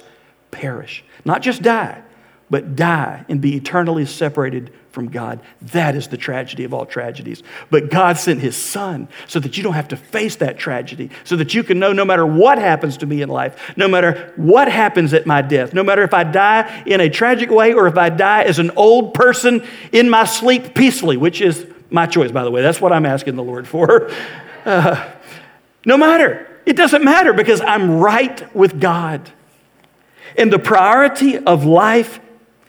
perish. 0.52 1.04
Not 1.26 1.42
just 1.42 1.64
die, 1.64 2.02
but 2.50 2.76
die 2.76 3.26
and 3.28 3.42
be 3.42 3.56
eternally 3.56 4.06
separated 4.06 4.72
from 4.92 5.10
God. 5.10 5.42
That 5.64 5.96
is 5.96 6.10
the 6.10 6.18
tragedy 6.18 6.64
of 6.64 6.76
all 6.76 6.86
tragedies. 6.86 7.42
But 7.72 7.90
God 7.90 8.20
sent 8.20 8.40
His 8.40 8.56
Son 8.56 9.08
so 9.28 9.40
that 9.40 9.58
you 9.58 9.64
don't 9.64 9.74
have 9.74 9.88
to 9.88 9.98
face 9.98 10.36
that 10.36 10.60
tragedy, 10.60 11.10
so 11.24 11.36
that 11.38 11.56
you 11.56 11.64
can 11.64 11.80
know 11.80 11.92
no 11.92 12.06
matter 12.06 12.26
what 12.26 12.60
happens 12.60 12.98
to 12.98 13.08
me 13.08 13.24
in 13.24 13.30
life, 13.30 13.74
no 13.76 13.88
matter 13.88 14.32
what 14.36 14.72
happens 14.72 15.16
at 15.16 15.26
my 15.26 15.42
death, 15.42 15.74
no 15.74 15.84
matter 15.84 16.04
if 16.04 16.14
I 16.14 16.24
die 16.24 16.84
in 16.86 17.02
a 17.02 17.10
tragic 17.10 17.50
way 17.50 17.74
or 17.74 17.88
if 17.88 17.98
I 17.98 18.10
die 18.10 18.44
as 18.44 18.60
an 18.60 18.70
old 18.76 19.16
person 19.16 19.66
in 19.92 20.08
my 20.08 20.26
sleep 20.26 20.76
peacefully, 20.76 21.18
which 21.18 21.42
is 21.42 21.66
my 21.94 22.08
choice, 22.08 22.32
by 22.32 22.44
the 22.44 22.52
way. 22.52 22.62
That's 22.62 22.82
what 22.82 22.92
I'm 22.92 23.06
asking 23.06 23.36
the 23.36 23.44
Lord 23.44 23.68
for. 23.68 24.12
Uh, 24.66 25.12
no 25.86 25.98
matter. 25.98 26.48
It 26.66 26.78
doesn't 26.78 27.04
matter 27.04 27.34
because 27.34 27.60
I'm 27.60 28.00
right 28.00 28.56
with 28.56 28.80
God. 28.80 29.30
And 30.38 30.54
the 30.54 30.58
priority 30.58 31.38
of 31.38 31.66
life 31.66 32.22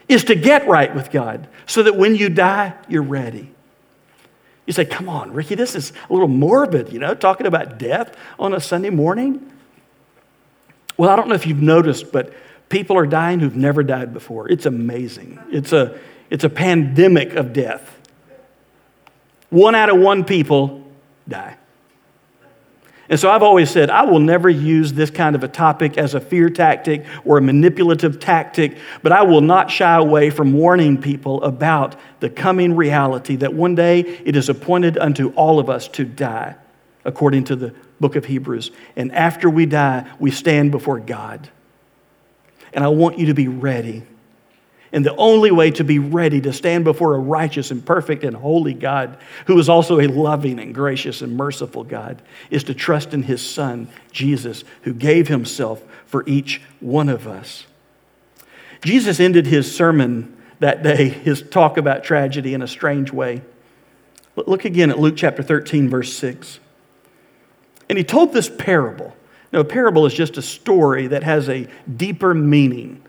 is 0.08 0.24
to 0.24 0.34
get 0.34 0.66
right 0.66 0.92
with 0.92 1.12
God 1.12 1.48
so 1.66 1.84
that 1.84 1.96
when 1.96 2.16
you 2.16 2.28
die, 2.28 2.74
you're 2.88 3.02
ready. 3.02 3.54
You 4.66 4.72
say, 4.72 4.84
come 4.84 5.08
on, 5.08 5.32
Ricky, 5.32 5.54
this 5.54 5.74
is 5.74 5.92
a 6.08 6.12
little 6.12 6.28
morbid, 6.28 6.92
you 6.92 6.98
know, 6.98 7.14
talking 7.14 7.46
about 7.46 7.78
death 7.78 8.16
on 8.38 8.54
a 8.54 8.60
Sunday 8.60 8.90
morning. 8.90 9.52
Well, 10.96 11.10
I 11.10 11.16
don't 11.16 11.28
know 11.28 11.34
if 11.34 11.46
you've 11.46 11.62
noticed, 11.62 12.12
but 12.12 12.32
people 12.68 12.96
are 12.96 13.06
dying 13.06 13.40
who've 13.40 13.56
never 13.56 13.82
died 13.82 14.12
before. 14.12 14.48
It's 14.50 14.66
amazing. 14.66 15.38
It's 15.50 15.72
a, 15.72 15.98
it's 16.30 16.44
a 16.44 16.48
pandemic 16.48 17.34
of 17.34 17.52
death. 17.52 17.93
One 19.54 19.76
out 19.76 19.88
of 19.88 20.00
one 20.00 20.24
people 20.24 20.82
die. 21.28 21.56
And 23.08 23.20
so 23.20 23.30
I've 23.30 23.44
always 23.44 23.70
said, 23.70 23.88
I 23.88 24.02
will 24.02 24.18
never 24.18 24.50
use 24.50 24.92
this 24.92 25.10
kind 25.10 25.36
of 25.36 25.44
a 25.44 25.48
topic 25.48 25.96
as 25.96 26.14
a 26.14 26.20
fear 26.20 26.50
tactic 26.50 27.06
or 27.24 27.38
a 27.38 27.40
manipulative 27.40 28.18
tactic, 28.18 28.76
but 29.04 29.12
I 29.12 29.22
will 29.22 29.42
not 29.42 29.70
shy 29.70 29.94
away 29.94 30.30
from 30.30 30.54
warning 30.54 31.00
people 31.00 31.40
about 31.44 31.94
the 32.18 32.28
coming 32.28 32.74
reality 32.74 33.36
that 33.36 33.54
one 33.54 33.76
day 33.76 34.00
it 34.00 34.34
is 34.34 34.48
appointed 34.48 34.98
unto 34.98 35.28
all 35.34 35.60
of 35.60 35.70
us 35.70 35.86
to 35.88 36.04
die, 36.04 36.56
according 37.04 37.44
to 37.44 37.54
the 37.54 37.72
book 38.00 38.16
of 38.16 38.24
Hebrews. 38.24 38.72
And 38.96 39.12
after 39.12 39.48
we 39.48 39.66
die, 39.66 40.10
we 40.18 40.32
stand 40.32 40.72
before 40.72 40.98
God. 40.98 41.48
And 42.72 42.82
I 42.82 42.88
want 42.88 43.20
you 43.20 43.26
to 43.26 43.34
be 43.34 43.46
ready. 43.46 44.02
And 44.94 45.04
the 45.04 45.16
only 45.16 45.50
way 45.50 45.72
to 45.72 45.82
be 45.82 45.98
ready 45.98 46.40
to 46.42 46.52
stand 46.52 46.84
before 46.84 47.16
a 47.16 47.18
righteous 47.18 47.72
and 47.72 47.84
perfect 47.84 48.22
and 48.22 48.36
holy 48.36 48.74
God, 48.74 49.18
who 49.46 49.58
is 49.58 49.68
also 49.68 49.98
a 49.98 50.06
loving 50.06 50.60
and 50.60 50.72
gracious 50.72 51.20
and 51.20 51.36
merciful 51.36 51.82
God, 51.82 52.22
is 52.48 52.62
to 52.64 52.74
trust 52.74 53.12
in 53.12 53.24
his 53.24 53.44
Son, 53.44 53.88
Jesus, 54.12 54.62
who 54.82 54.94
gave 54.94 55.26
himself 55.26 55.82
for 56.06 56.22
each 56.28 56.62
one 56.78 57.08
of 57.08 57.26
us. 57.26 57.66
Jesus 58.84 59.18
ended 59.18 59.48
his 59.48 59.74
sermon 59.74 60.40
that 60.60 60.84
day, 60.84 61.08
his 61.08 61.42
talk 61.42 61.76
about 61.76 62.04
tragedy, 62.04 62.54
in 62.54 62.62
a 62.62 62.68
strange 62.68 63.12
way. 63.12 63.42
Look 64.36 64.64
again 64.64 64.90
at 64.90 65.00
Luke 65.00 65.16
chapter 65.16 65.42
13, 65.42 65.88
verse 65.88 66.12
6. 66.12 66.60
And 67.88 67.98
he 67.98 68.04
told 68.04 68.32
this 68.32 68.48
parable. 68.48 69.12
Now, 69.52 69.58
a 69.58 69.64
parable 69.64 70.06
is 70.06 70.14
just 70.14 70.36
a 70.36 70.42
story 70.42 71.08
that 71.08 71.24
has 71.24 71.48
a 71.48 71.66
deeper 71.96 72.32
meaning 72.32 73.04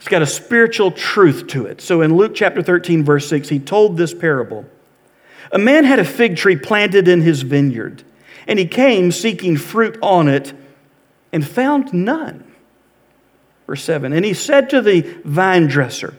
it's 0.00 0.08
got 0.08 0.22
a 0.22 0.26
spiritual 0.26 0.92
truth 0.92 1.48
to 1.48 1.66
it. 1.66 1.82
So 1.82 2.00
in 2.00 2.16
Luke 2.16 2.32
chapter 2.34 2.62
13, 2.62 3.04
verse 3.04 3.28
6, 3.28 3.50
he 3.50 3.58
told 3.58 3.98
this 3.98 4.14
parable 4.14 4.64
A 5.52 5.58
man 5.58 5.84
had 5.84 5.98
a 5.98 6.06
fig 6.06 6.38
tree 6.38 6.56
planted 6.56 7.06
in 7.06 7.20
his 7.20 7.42
vineyard, 7.42 8.02
and 8.48 8.58
he 8.58 8.64
came 8.64 9.12
seeking 9.12 9.58
fruit 9.58 9.98
on 10.00 10.26
it 10.26 10.54
and 11.34 11.46
found 11.46 11.92
none. 11.92 12.50
Verse 13.66 13.84
7 13.84 14.14
And 14.14 14.24
he 14.24 14.32
said 14.32 14.70
to 14.70 14.80
the 14.80 15.02
vine 15.22 15.66
dresser, 15.66 16.14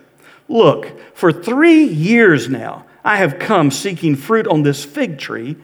Look, 0.48 1.16
for 1.16 1.34
three 1.34 1.86
years 1.86 2.50
now 2.50 2.86
I 3.04 3.18
have 3.18 3.40
come 3.40 3.72
seeking 3.72 4.16
fruit 4.16 4.46
on 4.46 4.62
this 4.62 4.86
fig 4.86 5.18
tree, 5.18 5.58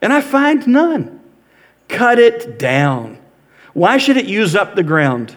and 0.00 0.12
I 0.12 0.20
find 0.20 0.66
none. 0.66 1.20
Cut 1.86 2.18
it 2.18 2.58
down. 2.58 3.20
Why 3.72 3.98
should 3.98 4.16
it 4.16 4.26
use 4.26 4.56
up 4.56 4.74
the 4.74 4.82
ground? 4.82 5.36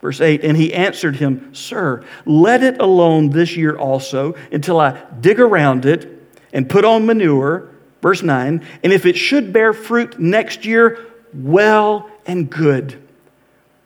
Verse 0.00 0.20
8, 0.20 0.44
and 0.44 0.56
he 0.56 0.74
answered 0.74 1.16
him, 1.16 1.54
Sir, 1.54 2.04
let 2.24 2.62
it 2.62 2.80
alone 2.80 3.30
this 3.30 3.56
year 3.56 3.76
also 3.76 4.34
until 4.52 4.78
I 4.78 5.02
dig 5.20 5.40
around 5.40 5.86
it 5.86 6.12
and 6.52 6.68
put 6.68 6.84
on 6.84 7.06
manure. 7.06 7.70
Verse 8.02 8.22
9, 8.22 8.64
and 8.84 8.92
if 8.92 9.06
it 9.06 9.16
should 9.16 9.52
bear 9.52 9.72
fruit 9.72 10.20
next 10.20 10.64
year, 10.64 11.06
well 11.32 12.08
and 12.26 12.48
good. 12.48 13.02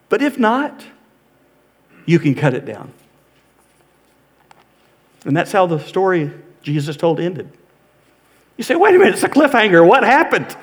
But 0.09 0.20
if 0.20 0.38
not, 0.38 0.85
you 2.05 2.18
can 2.18 2.35
cut 2.35 2.53
it 2.53 2.66
down. 2.66 2.92
And 5.25 5.37
that's 5.37 5.53
how 5.53 5.66
the 5.66 5.79
story 5.79 6.31
Jesus 6.61 6.96
told 6.96 7.20
ended. 7.20 7.51
You 8.57 8.64
say, 8.64 8.75
wait 8.75 8.94
a 8.94 8.99
minute, 8.99 9.14
it's 9.14 9.23
a 9.23 9.29
cliffhanger. 9.29 9.87
What 9.87 10.03
happened? 10.03 10.55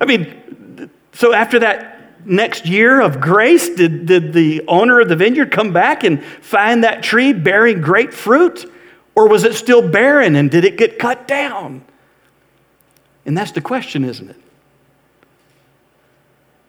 I 0.00 0.04
mean, 0.04 0.90
so 1.12 1.32
after 1.32 1.60
that 1.60 2.01
next 2.24 2.66
year 2.66 3.00
of 3.00 3.20
grace, 3.20 3.68
did, 3.70 4.06
did 4.06 4.32
the 4.32 4.62
owner 4.68 5.00
of 5.00 5.08
the 5.08 5.16
vineyard 5.16 5.50
come 5.50 5.72
back 5.72 6.04
and 6.04 6.24
find 6.24 6.84
that 6.84 7.02
tree 7.02 7.32
bearing 7.32 7.80
great 7.80 8.14
fruit? 8.14 8.70
Or 9.14 9.28
was 9.28 9.44
it 9.44 9.54
still 9.54 9.86
barren 9.86 10.36
and 10.36 10.50
did 10.50 10.64
it 10.64 10.78
get 10.78 10.98
cut 10.98 11.28
down? 11.28 11.84
And 13.26 13.36
that's 13.36 13.52
the 13.52 13.60
question, 13.60 14.04
isn't 14.04 14.30
it? 14.30 14.36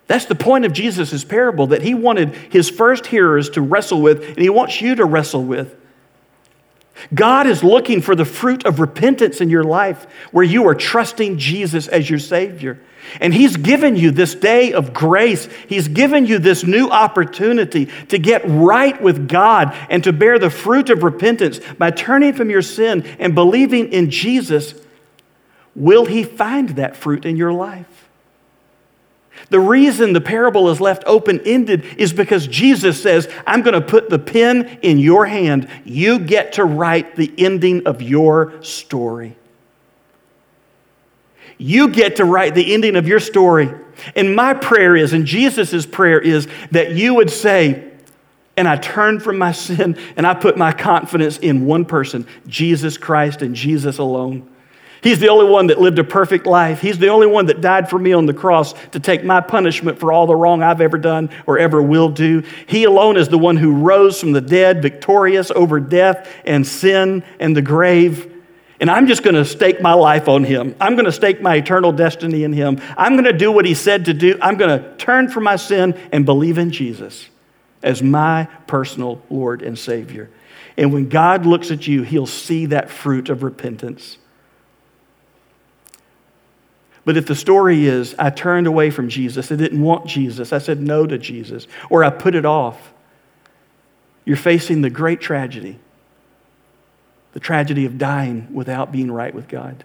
That's 0.08 0.26
the 0.26 0.36
point 0.36 0.66
of 0.66 0.74
Jesus' 0.74 1.24
parable 1.24 1.68
that 1.68 1.82
he 1.82 1.94
wanted 1.94 2.36
his 2.36 2.70
first 2.70 3.08
hearers 3.08 3.50
to 3.52 3.62
wrestle 3.62 4.02
with, 4.02 4.28
and 4.28 4.38
he 4.38 4.50
wants 4.50 4.82
you 4.82 4.96
to 4.96 5.06
wrestle 5.06 5.44
with. 5.44 5.76
God 7.14 7.48
is 7.48 7.64
looking 7.64 8.02
for 8.02 8.16
the 8.16 8.26
fruit 8.26 8.66
of 8.66 8.80
repentance 8.80 9.42
in 9.42 9.50
your 9.50 9.64
life 9.64 10.06
where 10.32 10.46
you 10.46 10.68
are 10.68 10.76
trusting 10.76 11.38
Jesus 11.38 11.88
as 11.88 12.10
your 12.10 12.20
Savior. 12.20 12.80
And 13.20 13.34
He's 13.34 13.58
given 13.58 13.96
you 13.96 14.12
this 14.12 14.36
day 14.36 14.74
of 14.74 14.94
grace. 14.94 15.48
He's 15.68 15.88
given 15.88 16.26
you 16.26 16.40
this 16.40 16.64
new 16.64 16.90
opportunity 16.90 17.90
to 18.10 18.18
get 18.18 18.44
right 18.46 19.00
with 19.02 19.28
God 19.28 19.76
and 19.90 20.04
to 20.04 20.14
bear 20.14 20.40
the 20.40 20.50
fruit 20.50 20.90
of 20.90 21.04
repentance 21.04 21.60
by 21.78 21.92
turning 21.92 22.34
from 22.34 22.50
your 22.50 22.62
sin 22.62 23.06
and 23.20 23.36
believing 23.36 23.92
in 23.92 24.10
Jesus. 24.10 24.74
Will 25.76 26.06
He 26.06 26.24
find 26.24 26.70
that 26.70 26.96
fruit 26.96 27.26
in 27.26 27.36
your 27.36 27.54
life? 27.54 28.03
The 29.50 29.60
reason 29.60 30.14
the 30.14 30.22
parable 30.22 30.70
is 30.70 30.82
left 30.82 31.04
open 31.06 31.42
ended 31.46 31.86
is 31.98 32.14
because 32.14 32.48
Jesus 32.48 33.02
says, 33.02 33.30
I'm 33.46 33.62
going 33.62 33.80
to 33.80 33.82
put 33.82 34.10
the 34.10 34.20
pen 34.20 34.80
in 34.82 35.00
your 35.00 35.26
hand. 35.26 35.68
You 35.84 36.20
get 36.20 36.54
to 36.54 36.66
write 36.66 37.16
the 37.16 37.32
ending 37.38 37.86
of 37.86 38.02
your 38.02 38.62
story. 38.64 39.38
You 41.58 41.90
get 41.90 42.16
to 42.18 42.26
write 42.26 42.56
the 42.56 42.74
ending 42.74 42.96
of 42.96 43.08
your 43.08 43.20
story. 43.20 43.72
And 44.16 44.36
my 44.36 44.54
prayer 44.54 44.96
is, 44.96 45.14
and 45.14 45.26
Jesus' 45.26 45.86
prayer 45.86 46.20
is, 46.20 46.48
that 46.72 46.92
you 46.92 47.14
would 47.14 47.30
say, 47.30 47.92
and 48.58 48.68
I 48.68 48.78
turn 48.78 49.20
from 49.20 49.38
my 49.38 49.52
sin 49.52 49.98
and 50.16 50.28
I 50.28 50.34
put 50.34 50.58
my 50.58 50.72
confidence 50.72 51.38
in 51.38 51.66
one 51.66 51.86
person, 51.86 52.28
Jesus 52.48 52.98
Christ 52.98 53.42
and 53.42 53.56
Jesus 53.56 53.98
alone. 53.98 54.50
He's 55.04 55.20
the 55.20 55.28
only 55.28 55.52
one 55.52 55.68
that 55.68 55.82
lived 55.82 56.00
a 56.00 56.04
perfect 56.04 56.46
life. 56.46 56.80
He's 56.80 56.98
the 56.98 57.10
only 57.10 57.28
one 57.28 57.48
that 57.48 57.60
died 57.60 57.90
for 57.90 58.00
me 58.00 58.14
on 58.14 58.26
the 58.26 58.34
cross 58.34 58.74
to 58.92 59.02
take 59.02 59.26
my 59.26 59.42
punishment 59.42 60.00
for 60.00 60.14
all 60.14 60.26
the 60.28 60.36
wrong 60.36 60.64
I've 60.64 60.80
ever 60.80 60.98
done 60.98 61.30
or 61.46 61.60
ever 61.60 61.82
will 61.82 62.08
do. 62.08 62.44
He 62.68 62.86
alone 62.86 63.18
is 63.18 63.28
the 63.28 63.38
one 63.38 63.58
who 63.58 63.74
rose 63.74 64.22
from 64.22 64.32
the 64.32 64.40
dead, 64.40 64.82
victorious 64.82 65.52
over 65.52 65.82
death 65.82 66.34
and 66.46 66.66
sin 66.66 67.26
and 67.38 67.54
the 67.54 67.62
grave. 67.62 68.32
And 68.80 68.90
I'm 68.90 69.08
just 69.08 69.24
going 69.24 69.36
to 69.36 69.44
stake 69.44 69.82
my 69.82 69.94
life 69.94 70.30
on 70.30 70.46
him. 70.46 70.74
I'm 70.80 70.96
going 70.96 71.06
to 71.06 71.12
stake 71.12 71.42
my 71.42 71.56
eternal 71.56 71.92
destiny 71.92 72.46
in 72.46 72.54
him. 72.54 72.82
I'm 72.98 73.14
going 73.14 73.26
to 73.26 73.34
do 73.34 73.52
what 73.52 73.66
he 73.66 73.74
said 73.74 74.06
to 74.06 74.14
do. 74.14 74.38
I'm 74.42 74.56
going 74.56 74.82
to 74.82 74.96
turn 74.96 75.28
from 75.28 75.44
my 75.44 75.58
sin 75.58 76.00
and 76.14 76.26
believe 76.26 76.58
in 76.58 76.72
Jesus 76.72 77.30
as 77.82 78.02
my 78.02 78.46
personal 78.68 79.22
Lord 79.30 79.64
and 79.64 79.78
Savior. 79.78 80.30
And 80.78 80.94
when 80.94 81.10
God 81.10 81.46
looks 81.46 81.72
at 81.72 81.88
you, 81.88 82.04
he'll 82.04 82.26
see 82.26 82.68
that 82.68 82.90
fruit 82.90 83.30
of 83.30 83.44
repentance. 83.44 84.18
But 87.06 87.18
if 87.18 87.26
the 87.26 87.36
story 87.36 87.86
is, 87.86 88.16
I 88.18 88.30
turned 88.30 88.68
away 88.68 88.90
from 88.90 89.10
Jesus, 89.10 89.52
I 89.52 89.56
didn't 89.56 89.82
want 89.82 90.06
Jesus, 90.06 90.54
I 90.54 90.58
said 90.58 90.82
no 90.82 91.06
to 91.06 91.18
Jesus, 91.18 91.68
or 91.90 92.04
I 92.04 92.10
put 92.10 92.34
it 92.36 92.46
off, 92.46 92.94
you're 94.26 94.38
facing 94.38 94.82
the 94.82 94.90
great 94.90 95.20
tragedy 95.20 95.80
the 97.34 97.40
tragedy 97.40 97.86
of 97.86 97.98
dying 97.98 98.48
without 98.54 98.92
being 98.92 99.12
right 99.12 99.34
with 99.34 99.48
God. 99.48 99.84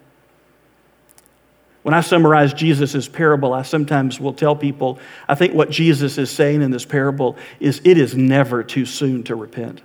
When 1.81 1.93
I 1.93 2.01
summarize 2.01 2.53
Jesus' 2.53 3.07
parable, 3.07 3.53
I 3.53 3.63
sometimes 3.63 4.19
will 4.19 4.33
tell 4.33 4.55
people 4.55 4.99
I 5.27 5.35
think 5.35 5.53
what 5.53 5.69
Jesus 5.69 6.17
is 6.17 6.29
saying 6.29 6.61
in 6.61 6.71
this 6.71 6.85
parable 6.85 7.37
is 7.59 7.81
it 7.83 7.97
is 7.97 8.15
never 8.15 8.63
too 8.63 8.85
soon 8.85 9.23
to 9.23 9.35
repent, 9.35 9.81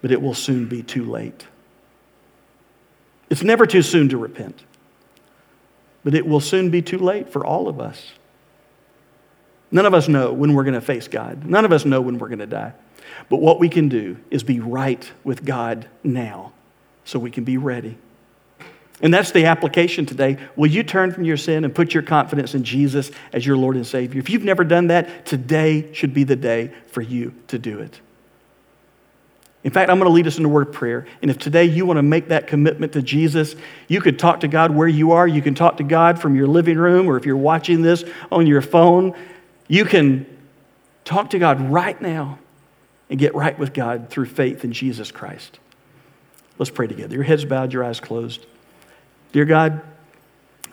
but 0.00 0.10
it 0.10 0.22
will 0.22 0.34
soon 0.34 0.66
be 0.66 0.82
too 0.82 1.04
late. 1.04 1.46
It's 3.28 3.42
never 3.42 3.66
too 3.66 3.82
soon 3.82 4.08
to 4.10 4.16
repent, 4.16 4.62
but 6.04 6.14
it 6.14 6.26
will 6.26 6.40
soon 6.40 6.70
be 6.70 6.82
too 6.82 6.98
late 6.98 7.30
for 7.30 7.44
all 7.44 7.66
of 7.66 7.80
us. 7.80 8.12
None 9.70 9.86
of 9.86 9.94
us 9.94 10.06
know 10.06 10.32
when 10.32 10.54
we're 10.54 10.62
going 10.62 10.74
to 10.74 10.80
face 10.80 11.08
God, 11.08 11.44
none 11.44 11.64
of 11.64 11.72
us 11.72 11.84
know 11.84 12.00
when 12.00 12.18
we're 12.18 12.28
going 12.28 12.38
to 12.38 12.46
die. 12.46 12.72
But 13.28 13.40
what 13.40 13.58
we 13.58 13.68
can 13.68 13.88
do 13.88 14.18
is 14.30 14.42
be 14.42 14.60
right 14.60 15.10
with 15.24 15.44
God 15.44 15.88
now 16.02 16.52
so 17.04 17.18
we 17.18 17.30
can 17.30 17.44
be 17.44 17.56
ready. 17.56 17.98
And 19.00 19.12
that's 19.12 19.32
the 19.32 19.46
application 19.46 20.06
today. 20.06 20.38
Will 20.56 20.70
you 20.70 20.82
turn 20.82 21.12
from 21.12 21.24
your 21.24 21.36
sin 21.36 21.64
and 21.64 21.74
put 21.74 21.92
your 21.92 22.02
confidence 22.02 22.54
in 22.54 22.62
Jesus 22.62 23.10
as 23.32 23.44
your 23.44 23.56
Lord 23.56 23.76
and 23.76 23.86
Savior? 23.86 24.20
If 24.20 24.30
you've 24.30 24.44
never 24.44 24.62
done 24.62 24.86
that, 24.88 25.26
today 25.26 25.92
should 25.92 26.14
be 26.14 26.24
the 26.24 26.36
day 26.36 26.72
for 26.86 27.02
you 27.02 27.34
to 27.48 27.58
do 27.58 27.80
it. 27.80 28.00
In 29.64 29.70
fact, 29.70 29.90
I'm 29.90 29.98
going 29.98 30.10
to 30.10 30.14
lead 30.14 30.26
us 30.26 30.36
in 30.36 30.44
a 30.44 30.48
word 30.48 30.68
of 30.68 30.74
prayer. 30.74 31.06
And 31.22 31.30
if 31.30 31.38
today 31.38 31.64
you 31.64 31.86
want 31.86 31.96
to 31.96 32.02
make 32.02 32.28
that 32.28 32.46
commitment 32.46 32.92
to 32.92 33.02
Jesus, 33.02 33.56
you 33.88 34.02
could 34.02 34.18
talk 34.18 34.40
to 34.40 34.48
God 34.48 34.70
where 34.70 34.86
you 34.86 35.12
are. 35.12 35.26
You 35.26 35.40
can 35.40 35.54
talk 35.54 35.78
to 35.78 35.82
God 35.82 36.20
from 36.20 36.36
your 36.36 36.46
living 36.46 36.76
room, 36.76 37.08
or 37.08 37.16
if 37.16 37.24
you're 37.24 37.36
watching 37.36 37.80
this 37.80 38.04
on 38.30 38.46
your 38.46 38.60
phone, 38.60 39.16
you 39.66 39.86
can 39.86 40.26
talk 41.06 41.30
to 41.30 41.38
God 41.38 41.60
right 41.72 42.00
now 42.00 42.38
and 43.08 43.18
get 43.18 43.34
right 43.34 43.58
with 43.58 43.72
God 43.72 44.10
through 44.10 44.26
faith 44.26 44.64
in 44.64 44.72
Jesus 44.72 45.10
Christ. 45.10 45.58
Let's 46.58 46.70
pray 46.70 46.86
together. 46.86 47.14
Your 47.14 47.24
heads 47.24 47.46
bowed, 47.46 47.72
your 47.72 47.84
eyes 47.84 48.00
closed. 48.00 48.44
Dear 49.32 49.46
God, 49.46 49.80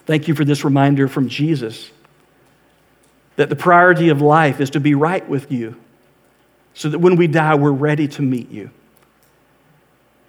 thank 0.06 0.28
you 0.28 0.36
for 0.36 0.44
this 0.44 0.66
reminder 0.66 1.08
from 1.08 1.30
Jesus 1.30 1.92
that 3.38 3.50
the 3.50 3.56
priority 3.56 4.10
of 4.10 4.22
life 4.22 4.60
is 4.60 4.72
to 4.72 4.82
be 4.82 4.96
right 4.96 5.28
with 5.28 5.50
you 5.50 5.78
so 6.74 6.90
that 6.90 7.00
when 7.00 7.16
we 7.16 7.28
die, 7.28 7.56
we're 7.56 7.72
ready 7.72 8.08
to 8.10 8.22
meet 8.22 8.50
you. 8.52 8.70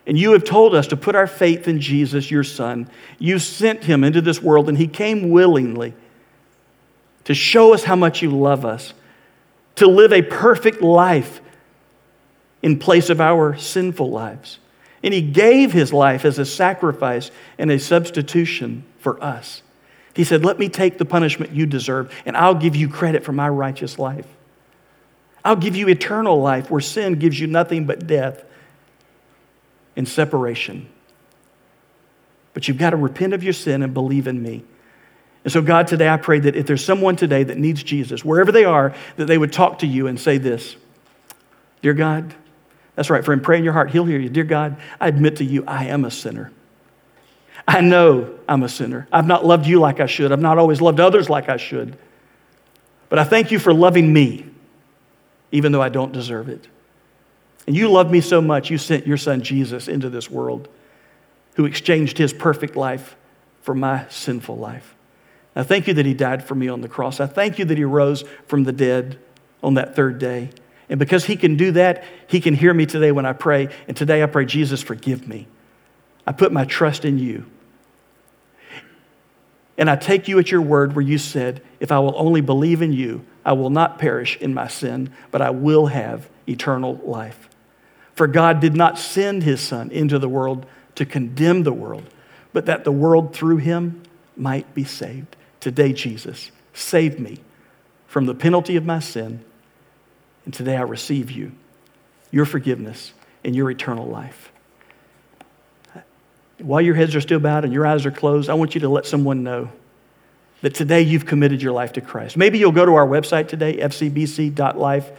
And 0.07 0.19
you 0.19 0.33
have 0.33 0.45
told 0.45 0.75
us 0.75 0.88
to 0.88 0.97
put 0.97 1.15
our 1.15 1.27
faith 1.27 1.69
in 1.69 1.81
Jesus, 1.81 2.31
your 2.31 2.43
Son. 2.43 2.88
You 3.19 3.38
sent 3.38 3.85
him 3.85 4.03
into 4.03 4.21
this 4.21 4.43
world, 4.43 4.69
and 4.69 4.77
he 4.77 4.88
came 4.88 5.31
willingly 5.31 5.95
to 7.25 7.35
show 7.35 7.73
us 7.73 7.85
how 7.85 7.95
much 7.95 8.21
you 8.21 8.31
love 8.31 8.65
us, 8.65 8.95
to 9.77 9.87
live 9.87 10.12
a 10.12 10.23
perfect 10.23 10.83
life 10.83 11.41
in 12.62 12.79
place 12.79 13.11
of 13.11 13.21
our 13.21 13.57
sinful 13.57 14.11
lives. 14.11 14.59
And 15.05 15.15
he 15.15 15.23
gave 15.23 15.73
his 15.73 15.93
life 15.93 16.25
as 16.25 16.38
a 16.38 16.45
sacrifice 16.45 17.31
and 17.59 17.71
a 17.71 17.79
substitution 17.79 18.85
for 18.99 19.23
us. 19.23 19.62
He 20.15 20.25
said, 20.25 20.45
Let 20.45 20.59
me 20.59 20.69
take 20.69 20.99
the 20.99 21.05
punishment 21.05 21.53
you 21.53 21.67
deserve, 21.67 22.12
and 22.27 22.37
I'll 22.37 22.55
give 22.55 22.75
you 22.77 22.88
credit 22.88 23.25
for 23.25 23.33
my 23.33 23.49
righteous 23.49 23.99
life. 23.99 24.27
I'll 25.45 25.57
give 25.57 25.75
you 25.75 25.88
eternal 25.88 26.41
life 26.41 26.71
where 26.71 26.81
sin 26.81 27.15
gives 27.15 27.38
you 27.38 27.47
nothing 27.47 27.85
but 27.85 28.07
death 28.07 28.45
and 29.96 30.09
separation. 30.09 30.88
But 32.55 32.68
you've 32.68 32.78
got 32.78 32.90
to 32.90 32.96
repent 32.96 33.33
of 33.33 33.42
your 33.42 33.52
sin 33.52 33.83
and 33.83 33.94
believe 33.94 34.26
in 34.26 34.42
me. 34.42 34.64
And 35.44 35.52
so, 35.52 35.61
God, 35.61 35.87
today 35.87 36.09
I 36.09 36.18
pray 36.18 36.38
that 36.40 36.55
if 36.55 36.66
there's 36.66 36.85
someone 36.85 37.16
today 37.16 37.42
that 37.42 37.59
needs 37.59 37.83
Jesus, 37.83 38.24
wherever 38.24 38.52
they 38.52 38.64
are, 38.64 38.94
that 39.16 39.24
they 39.24 39.38
would 39.38 39.52
talk 39.52 39.81
to 39.81 39.87
you 39.87 40.07
and 40.07 40.18
say 40.20 40.38
this 40.38 40.76
Dear 41.81 41.94
God, 41.94 42.35
that's 42.94 43.11
right, 43.11 43.24
friend, 43.24 43.42
pray 43.42 43.59
in 43.59 43.64
your 43.64 43.72
heart. 43.72 43.90
He'll 43.90 44.05
hear 44.05 44.20
you. 44.20 44.28
Dear 44.28 44.44
God, 44.44 44.76
I 45.00 45.09
admit 45.09 45.37
to 45.37 45.44
you, 45.44 45.64
I 45.66 45.87
am 45.87 46.05
a 46.05 46.11
sinner. 46.11 46.52
I 47.66 47.81
know 47.81 48.38
I'm 48.48 48.62
a 48.62 48.68
sinner. 48.68 49.09
I've 49.12 49.26
not 49.26 49.44
loved 49.44 49.66
you 49.66 49.81
like 49.81 50.00
I 50.00 50.07
should. 50.07 50.33
I've 50.33 50.40
not 50.40 50.59
always 50.59 50.81
loved 50.81 51.00
others 51.00 51.31
like 51.31 51.48
I 51.48 51.57
should. 51.57 51.96
But 53.09 53.18
I 53.18 53.24
thank 53.24 53.50
you 53.50 53.59
for 53.59 53.72
loving 53.72 54.12
me, 54.12 54.46
even 55.52 55.72
though 55.72 55.83
I 55.83 55.88
don't 55.88 56.12
deserve 56.12 56.48
it. 56.48 56.66
And 57.66 57.77
you 57.77 57.90
love 57.90 58.11
me 58.11 58.20
so 58.20 58.40
much, 58.40 58.70
you 58.70 58.79
sent 58.79 59.07
your 59.07 59.16
son 59.16 59.42
Jesus 59.42 59.88
into 59.88 60.11
this 60.11 60.31
world, 60.31 60.68
who 61.55 61.64
exchanged 61.64 62.18
his 62.18 62.33
perfect 62.33 62.77
life 62.77 63.16
for 63.61 63.75
my 63.75 64.07
sinful 64.09 64.57
life. 64.57 64.94
I 65.55 65.62
thank 65.62 65.87
you 65.87 65.94
that 65.94 66.07
he 66.07 66.14
died 66.14 66.44
for 66.44 66.55
me 66.55 66.68
on 66.68 66.81
the 66.81 66.88
cross. 66.88 67.20
I 67.20 67.27
thank 67.27 67.59
you 67.59 67.64
that 67.66 67.79
he 67.79 67.85
rose 67.85 68.25
from 68.46 68.64
the 68.64 68.72
dead 68.72 69.18
on 69.62 69.75
that 69.75 69.94
third 69.94 70.18
day. 70.18 70.51
And 70.88 70.98
because 70.98 71.25
He 71.25 71.37
can 71.37 71.57
do 71.57 71.72
that, 71.72 72.05
He 72.27 72.40
can 72.40 72.55
hear 72.55 72.75
me 72.75 72.87
today 72.87 73.12
when 73.12 73.25
I 73.25 73.33
pray. 73.33 73.68
And 73.88 73.96
today 73.96 74.22
I 74.22 74.27
pray, 74.27 74.44
Jesus, 74.44 74.83
forgive 74.83 75.27
me. 75.27 75.46
I 76.27 76.33
put 76.33 76.53
my 76.53 76.64
trust 76.64 77.05
in 77.05 77.18
you. 77.18 77.46
And 79.79 79.88
I 79.88 79.96
take 79.96 80.29
you 80.29 80.38
at 80.38 80.51
your 80.51 80.61
word 80.61 80.94
where 80.94 81.05
you 81.05 81.16
said, 81.16 81.62
if 81.81 81.90
I 81.90 81.98
will 81.98 82.14
only 82.16 82.42
believe 82.42 82.83
in 82.83 82.92
you, 82.92 83.25
I 83.44 83.55
will 83.55 83.70
not 83.70 83.98
perish 83.98 84.37
in 84.37 84.53
my 84.53 84.68
sin, 84.68 85.12
but 85.31 85.40
I 85.40 85.51
will 85.51 85.87
have 85.87 86.29
eternal 86.46 87.01
life. 87.03 87.48
For 88.14 88.27
God 88.27 88.61
did 88.61 88.75
not 88.75 88.98
send 88.98 89.42
his 89.42 89.61
Son 89.61 89.90
into 89.90 90.18
the 90.18 90.29
world 90.29 90.66
to 90.96 91.07
condemn 91.07 91.62
the 91.62 91.72
world, 91.72 92.05
but 92.53 92.66
that 92.66 92.85
the 92.85 92.92
world 92.92 93.35
through 93.35 93.59
him 93.59 94.03
might 94.37 94.75
be 94.75 94.85
saved. 94.85 95.37
Today, 95.61 95.92
Jesus, 95.92 96.51
save 96.75 97.18
me 97.18 97.38
from 98.07 98.27
the 98.27 98.35
penalty 98.35 98.77
of 98.77 98.85
my 98.85 98.98
sin 98.98 99.44
and 100.44 100.53
today 100.53 100.77
I 100.77 100.83
receive 100.83 101.31
you, 101.31 101.53
your 102.31 102.44
forgiveness, 102.44 103.12
and 103.44 103.55
your 103.55 103.70
eternal 103.70 104.07
life. 104.07 104.53
While 106.59 106.81
your 106.81 106.94
heads 106.94 107.14
are 107.14 107.20
still 107.20 107.40
bowed 107.40 107.64
and 107.64 107.72
your 107.72 107.87
eyes 107.87 108.07
are 108.07 108.11
closed, 108.11 108.48
I 108.48 108.55
want 108.55 108.75
you 108.75 108.81
to 108.83 108.88
let 108.88 109.07
someone 109.07 109.42
know 109.42 109.70
that 110.61 110.75
today 110.75 111.03
you've 111.03 111.27
committed 111.27 111.61
your 111.61 111.72
life 111.72 111.92
to 111.94 112.01
Christ. 112.01 112.37
Maybe 112.37 112.59
you'll 112.59 112.72
go 112.72 112.87
to 112.87 112.94
our 112.94 113.07
website 113.07 113.48
today, 113.48 113.79
fcbc.life 113.79 115.11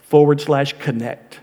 forward 0.00 0.40
slash 0.40 0.72
connect. 0.74 1.40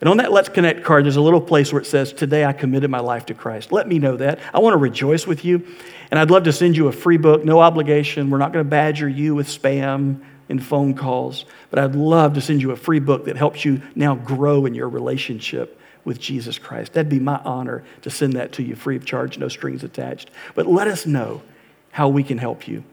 And 0.00 0.10
on 0.10 0.18
that 0.18 0.30
Let's 0.30 0.48
Connect 0.48 0.84
card, 0.84 1.04
there's 1.04 1.16
a 1.16 1.22
little 1.22 1.40
place 1.40 1.72
where 1.72 1.80
it 1.80 1.86
says, 1.86 2.12
Today 2.12 2.44
I 2.44 2.52
committed 2.52 2.90
my 2.90 3.00
life 3.00 3.26
to 3.26 3.34
Christ. 3.34 3.72
Let 3.72 3.88
me 3.88 3.98
know 3.98 4.16
that. 4.18 4.40
I 4.52 4.58
want 4.58 4.74
to 4.74 4.78
rejoice 4.78 5.26
with 5.26 5.44
you. 5.44 5.66
And 6.10 6.20
I'd 6.20 6.30
love 6.30 6.44
to 6.44 6.52
send 6.52 6.76
you 6.76 6.88
a 6.88 6.92
free 6.92 7.16
book, 7.16 7.44
no 7.44 7.60
obligation. 7.60 8.30
We're 8.30 8.38
not 8.38 8.52
going 8.52 8.64
to 8.64 8.68
badger 8.68 9.08
you 9.08 9.34
with 9.34 9.48
spam 9.48 10.20
and 10.48 10.64
phone 10.64 10.94
calls. 10.94 11.46
But 11.70 11.78
I'd 11.78 11.94
love 11.94 12.34
to 12.34 12.40
send 12.40 12.62
you 12.62 12.72
a 12.72 12.76
free 12.76 13.00
book 13.00 13.24
that 13.24 13.36
helps 13.36 13.64
you 13.64 13.80
now 13.94 14.14
grow 14.14 14.66
in 14.66 14.74
your 14.74 14.88
relationship 14.88 15.80
with 16.04 16.20
Jesus 16.20 16.58
Christ. 16.58 16.92
That'd 16.92 17.10
be 17.10 17.18
my 17.18 17.40
honor 17.44 17.82
to 18.02 18.10
send 18.10 18.34
that 18.34 18.52
to 18.52 18.62
you 18.62 18.76
free 18.76 18.96
of 18.96 19.04
charge, 19.04 19.38
no 19.38 19.48
strings 19.48 19.82
attached. 19.82 20.30
But 20.54 20.66
let 20.66 20.88
us 20.88 21.04
know 21.04 21.42
how 21.90 22.08
we 22.08 22.22
can 22.22 22.38
help 22.38 22.68
you. 22.68 22.84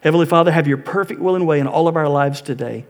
Heavenly 0.00 0.26
Father, 0.26 0.52
have 0.52 0.68
your 0.68 0.76
perfect 0.76 1.20
will 1.20 1.34
and 1.34 1.46
way 1.46 1.60
in 1.60 1.66
all 1.66 1.88
of 1.88 1.96
our 1.96 2.08
lives 2.08 2.40
today 2.40 2.86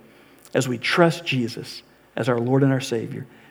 as 0.52 0.68
we 0.68 0.78
trust 0.78 1.24
Jesus 1.24 1.82
as 2.16 2.28
our 2.28 2.38
Lord 2.38 2.62
and 2.62 2.72
our 2.72 2.80
Savior. 2.80 3.26